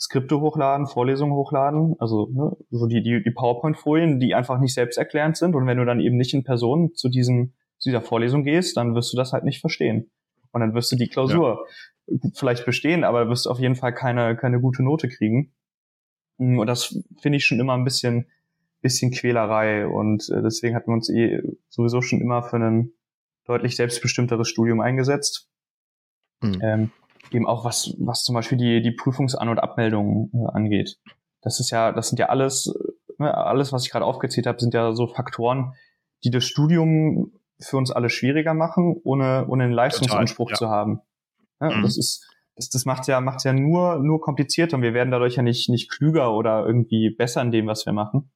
[0.00, 5.36] Skripte hochladen, Vorlesungen hochladen, also ne, so die, die, die PowerPoint-Folien, die einfach nicht selbsterklärend
[5.36, 5.56] sind.
[5.56, 8.94] Und wenn du dann eben nicht in Person zu, diesem, zu dieser Vorlesung gehst, dann
[8.94, 10.10] wirst du das halt nicht verstehen.
[10.52, 11.66] Und dann wirst du die Klausur
[12.06, 12.30] ja.
[12.34, 15.52] vielleicht bestehen, aber wirst auf jeden Fall keine, keine gute Note kriegen.
[16.38, 18.26] Und das finde ich schon immer ein bisschen,
[18.80, 19.86] bisschen Quälerei.
[19.86, 22.92] Und äh, deswegen hatten wir uns eh sowieso schon immer für ein
[23.44, 25.48] deutlich selbstbestimmteres Studium eingesetzt.
[26.40, 26.60] Mhm.
[26.62, 26.90] Ähm,
[27.32, 30.98] eben auch was, was zum Beispiel die, die Prüfungsan- und Abmeldungen äh, angeht.
[31.42, 32.72] Das ist ja, das sind ja alles,
[33.18, 35.74] ne, alles, was ich gerade aufgezählt habe, sind ja so Faktoren,
[36.24, 40.58] die das Studium für uns alle schwieriger machen, ohne, ohne einen Leistungsanspruch Total, ja.
[40.58, 41.00] zu haben.
[41.60, 41.82] Ja, mhm.
[41.82, 42.24] Das ist,
[42.58, 45.68] das, das macht ja, macht ja nur, nur komplizierter und wir werden dadurch ja nicht,
[45.68, 48.30] nicht klüger oder irgendwie besser in dem, was wir machen.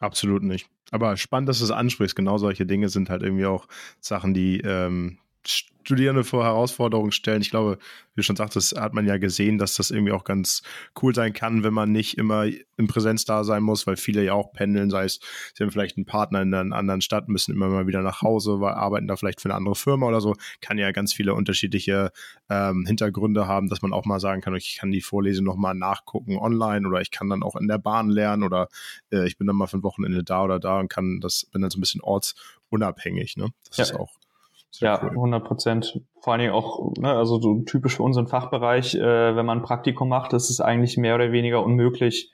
[0.00, 0.68] Absolut nicht.
[0.90, 2.16] Aber spannend, dass du es ansprichst.
[2.16, 3.68] Genau solche Dinge sind halt irgendwie auch
[4.00, 5.18] Sachen, die, ähm,
[5.48, 7.40] Studierende vor Herausforderungen stellen.
[7.40, 7.78] Ich glaube,
[8.12, 10.62] wie du schon sagtest, hat man ja gesehen, dass das irgendwie auch ganz
[11.00, 12.44] cool sein kann, wenn man nicht immer
[12.76, 15.18] in Präsenz da sein muss, weil viele ja auch pendeln, sei es,
[15.54, 18.60] sie haben vielleicht einen Partner in einer anderen Stadt, müssen immer mal wieder nach Hause,
[18.60, 20.34] weil arbeiten da vielleicht für eine andere Firma oder so.
[20.60, 22.12] Kann ja ganz viele unterschiedliche
[22.50, 26.36] ähm, Hintergründe haben, dass man auch mal sagen kann, ich kann die Vorlesung nochmal nachgucken
[26.36, 28.68] online oder ich kann dann auch in der Bahn lernen oder
[29.10, 31.62] äh, ich bin dann mal für ein Wochenende da oder da und kann das, bin
[31.62, 33.38] dann so ein bisschen ortsunabhängig.
[33.38, 33.48] Ne?
[33.68, 33.84] Das ja.
[33.84, 34.17] ist auch
[34.70, 35.10] sehr ja, cool.
[35.10, 36.00] 100 Prozent.
[36.20, 39.64] Vor allen Dingen auch, ne, also so typisch für unseren Fachbereich, äh, wenn man ein
[39.64, 42.32] Praktikum macht, ist es eigentlich mehr oder weniger unmöglich,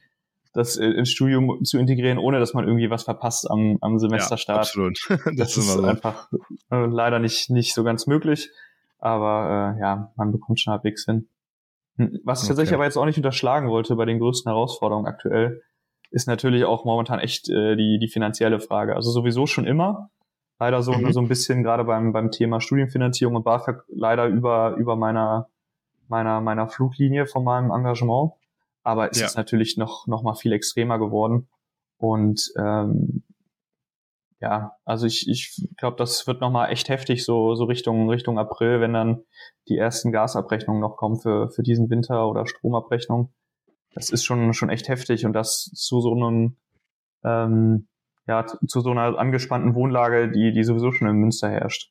[0.53, 4.57] das äh, ins Studium zu integrieren, ohne dass man irgendwie was verpasst am, am Semesterstart.
[4.57, 4.99] Ja, absolut.
[5.09, 5.85] das, das ist so.
[5.85, 6.29] einfach
[6.71, 8.51] äh, leider nicht, nicht so ganz möglich.
[8.99, 11.29] Aber äh, ja, man bekommt schon halbwegs hin.
[11.97, 12.49] Hm, was ich okay.
[12.49, 15.63] tatsächlich aber jetzt auch nicht unterschlagen wollte bei den größten Herausforderungen aktuell,
[16.11, 18.97] ist natürlich auch momentan echt äh, die, die finanzielle Frage.
[18.97, 20.11] Also sowieso schon immer,
[20.59, 21.13] leider so, mhm.
[21.13, 25.49] so ein bisschen gerade beim, beim Thema Studienfinanzierung und BAföG leider über, über meiner,
[26.09, 28.33] meiner, meiner Fluglinie von meinem Engagement.
[28.83, 29.27] Aber es ja.
[29.27, 31.49] ist natürlich noch, noch mal viel extremer geworden.
[31.97, 33.23] Und ähm,
[34.41, 38.39] ja, also ich, ich glaube, das wird noch mal echt heftig, so, so Richtung, Richtung
[38.39, 39.23] April, wenn dann
[39.69, 43.33] die ersten Gasabrechnungen noch kommen für, für diesen Winter oder Stromabrechnung.
[43.95, 46.57] Das ist schon, schon echt heftig und das zu so einem
[47.25, 47.89] ähm,
[48.27, 51.91] ja, zu so einer angespannten Wohnlage, die, die sowieso schon in Münster herrscht.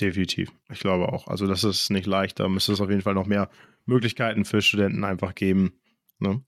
[0.00, 0.52] Definitiv.
[0.70, 1.26] Ich glaube auch.
[1.28, 2.38] Also das ist nicht leicht.
[2.38, 3.48] Da müsste es auf jeden Fall noch mehr
[3.86, 5.80] Möglichkeiten für Studenten einfach geben,
[6.18, 6.42] ne,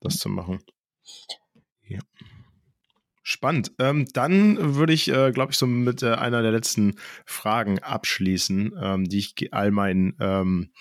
[0.00, 0.60] das zu machen.
[1.86, 2.00] Ja.
[3.26, 3.72] Spannend.
[3.78, 8.74] Ähm, dann würde ich, äh, glaube ich, so mit äh, einer der letzten Fragen abschließen,
[8.78, 10.72] ähm, die ich all meinen ähm,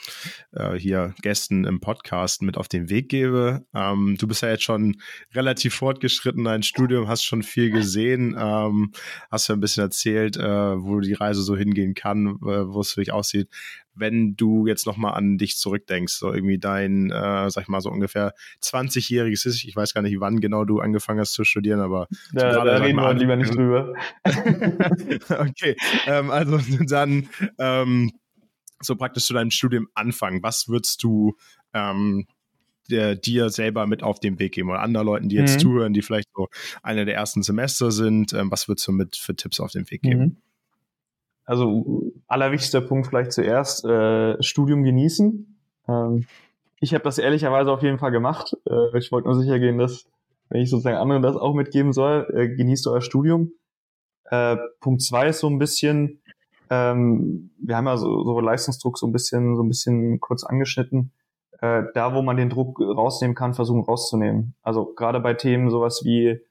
[0.52, 3.66] äh, hier Gästen im Podcast mit auf den Weg gebe.
[3.74, 4.98] Ähm, du bist ja jetzt schon
[5.34, 8.91] relativ fortgeschritten, dein Studium, hast schon viel gesehen, ähm,
[9.32, 12.91] hast ja ein bisschen erzählt, äh, wo die Reise so hingehen kann, äh, wo es
[12.91, 13.48] für dich aussieht
[13.96, 17.89] wenn du jetzt nochmal an dich zurückdenkst, so irgendwie dein, äh, sag ich mal, so
[17.89, 22.08] ungefähr 20-jähriges ist, ich weiß gar nicht, wann genau du angefangen hast zu studieren, aber
[22.34, 23.94] ja, so da reden wir lieber nicht drüber.
[25.30, 25.76] okay,
[26.08, 27.30] ähm, also dann
[27.60, 28.12] ähm,
[28.82, 30.44] so praktisch zu deinem Studium anfangen.
[30.44, 31.36] Was würdest du
[31.74, 32.26] ähm,
[32.89, 35.60] der, dir selber mit auf den Weg geben oder anderen Leuten, die jetzt mhm.
[35.60, 36.50] zuhören, die vielleicht so
[36.82, 38.34] eine der ersten Semester sind?
[38.34, 40.22] Ähm, was würdest du mit für Tipps auf den Weg geben?
[40.22, 40.38] Mhm
[41.46, 45.60] also allerwichtigster Punkt vielleicht zuerst, äh, Studium genießen.
[45.88, 46.26] Ähm,
[46.80, 48.58] ich habe das ehrlicherweise auf jeden Fall gemacht.
[48.70, 50.06] Äh, ich wollte nur sicher gehen, dass,
[50.50, 53.52] wenn ich sozusagen anderen das auch mitgeben soll, äh, genießt euer Studium.
[54.26, 56.22] Äh, Punkt zwei ist so ein bisschen,
[56.70, 61.12] ähm, wir haben ja so, so Leistungsdruck so ein bisschen, so ein bisschen kurz angeschnitten.
[61.60, 64.56] Äh, da, wo man den Druck rausnehmen kann, versuchen rauszunehmen.
[64.64, 66.41] Also gerade bei Themen sowas wie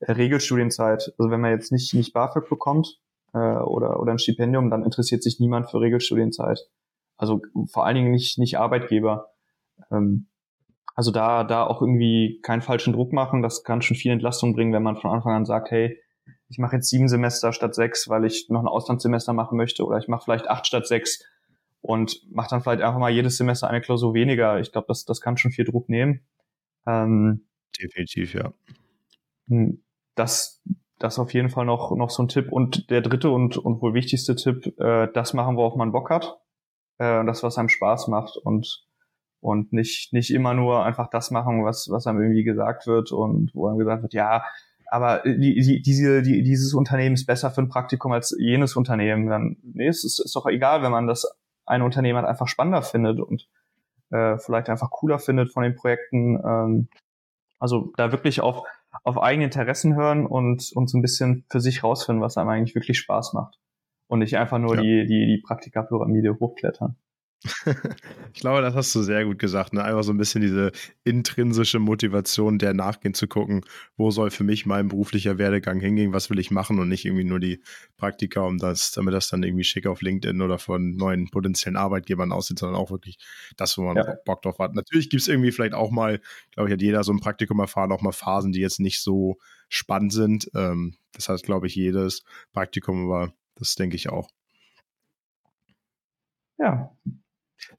[0.00, 1.12] äh, Regelstudienzeit.
[1.18, 3.00] Also wenn man jetzt nicht, nicht BAföG bekommt,
[3.34, 6.68] äh, oder, oder ein Stipendium, dann interessiert sich niemand für Regelstudienzeit.
[7.16, 9.30] Also vor allen Dingen nicht, nicht Arbeitgeber.
[9.90, 10.26] Ähm,
[10.94, 13.42] also da, da auch irgendwie keinen falschen Druck machen.
[13.42, 15.98] Das kann schon viel Entlastung bringen, wenn man von Anfang an sagt, hey,
[16.48, 19.98] ich mache jetzt sieben Semester statt sechs, weil ich noch ein Auslandssemester machen möchte, oder
[19.98, 21.24] ich mache vielleicht acht statt sechs
[21.80, 24.58] und mache dann vielleicht einfach mal jedes Semester eine Klausur weniger.
[24.60, 26.20] Ich glaube, das, das kann schon viel Druck nehmen.
[26.86, 27.46] Ähm,
[27.80, 28.52] Definitiv, ja.
[29.48, 29.82] Hm,
[30.14, 30.60] das,
[31.00, 32.52] das auf jeden Fall noch, noch so ein Tipp.
[32.52, 36.38] Und der dritte und, und wohl wichtigste Tipp, äh, das machen, worauf man Bock hat.
[36.98, 38.86] Äh, das, was einem Spaß macht und,
[39.40, 43.50] und nicht, nicht immer nur einfach das machen, was, was einem irgendwie gesagt wird und
[43.54, 44.44] wo einem gesagt wird, ja,
[44.90, 49.28] aber die, die, diese, die, dieses Unternehmen ist besser für ein Praktikum als jenes Unternehmen.
[49.28, 51.26] Dann, nee, es ist, ist doch egal, wenn man das
[51.64, 53.48] eine Unternehmen halt einfach spannender findet und
[54.10, 56.40] äh, vielleicht einfach cooler findet von den Projekten.
[56.44, 56.88] Ähm,
[57.58, 58.64] also da wirklich auf,
[59.04, 62.74] auf eigene Interessen hören und, und so ein bisschen für sich rausfinden, was einem eigentlich
[62.74, 63.58] wirklich Spaß macht.
[64.08, 64.82] Und nicht einfach nur ja.
[64.82, 66.96] die, die, die Praktika-Pyramide hochklettern.
[68.34, 69.72] Ich glaube, das hast du sehr gut gesagt.
[69.72, 69.82] Ne?
[69.82, 70.72] Einfach so ein bisschen diese
[71.04, 73.62] intrinsische Motivation, der nachgehen zu gucken,
[73.96, 77.24] wo soll für mich mein beruflicher Werdegang hingehen, was will ich machen und nicht irgendwie
[77.24, 77.62] nur die
[77.96, 82.32] Praktika, um das, damit das dann irgendwie schick auf LinkedIn oder von neuen potenziellen Arbeitgebern
[82.32, 83.18] aussieht, sondern auch wirklich
[83.56, 84.16] das, wo man ja.
[84.26, 84.74] Bock drauf hat.
[84.74, 86.20] Natürlich gibt es irgendwie vielleicht auch mal,
[86.52, 89.38] glaube ich, hat jeder so ein Praktikum erfahren, auch mal Phasen, die jetzt nicht so
[89.70, 90.50] spannend sind.
[90.54, 92.22] Ähm, das heißt, glaube ich, jedes
[92.52, 94.28] Praktikum war, das denke ich auch.
[96.60, 96.94] Ja,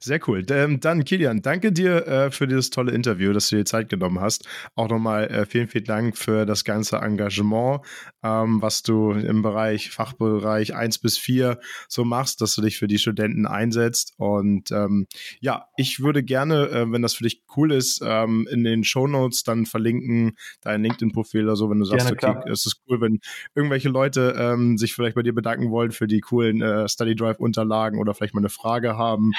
[0.04, 0.44] sehr cool.
[0.50, 4.20] Ähm, dann, Kilian, danke dir äh, für dieses tolle Interview, dass du dir Zeit genommen
[4.20, 4.48] hast.
[4.76, 7.82] Auch nochmal äh, vielen, vielen Dank für das ganze Engagement,
[8.24, 12.88] ähm, was du im Bereich, Fachbereich 1 bis 4 so machst, dass du dich für
[12.88, 14.14] die Studenten einsetzt.
[14.18, 15.06] Und ähm,
[15.40, 19.44] ja, ich würde gerne, äh, wenn das für dich cool ist, in den Show Notes
[19.44, 23.20] dann verlinken, dein LinkedIn-Profil oder so, wenn du sagst, gerne, okay, es ist cool, wenn
[23.56, 28.34] irgendwelche Leute sich vielleicht bei dir bedanken wollen für die coolen Study Drive-Unterlagen oder vielleicht
[28.34, 29.34] mal eine Frage haben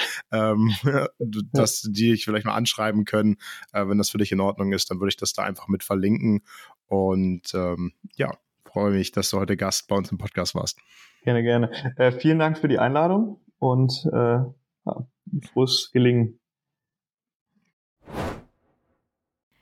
[0.52, 0.72] ähm,
[1.52, 3.36] dass die dich vielleicht mal anschreiben können.
[3.72, 5.82] Äh, wenn das für dich in Ordnung ist, dann würde ich das da einfach mit
[5.82, 6.42] verlinken.
[6.86, 10.78] Und ähm, ja, freue mich, dass du heute Gast bei uns im Podcast warst.
[11.24, 11.70] Gerne, gerne.
[11.96, 15.06] Äh, vielen Dank für die Einladung und äh, ja,
[15.52, 16.38] frohes Gelingen.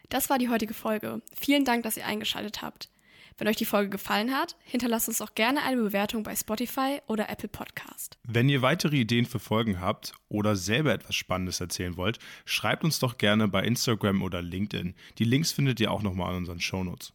[0.08, 1.22] Das war die heutige Folge.
[1.34, 2.90] Vielen Dank, dass ihr eingeschaltet habt.
[3.38, 7.28] Wenn euch die Folge gefallen hat, hinterlasst uns auch gerne eine Bewertung bei Spotify oder
[7.28, 8.18] Apple Podcast.
[8.24, 12.98] Wenn ihr weitere Ideen für Folgen habt oder selber etwas Spannendes erzählen wollt, schreibt uns
[12.98, 14.94] doch gerne bei Instagram oder LinkedIn.
[15.18, 17.12] Die Links findet ihr auch nochmal in unseren Shownotes.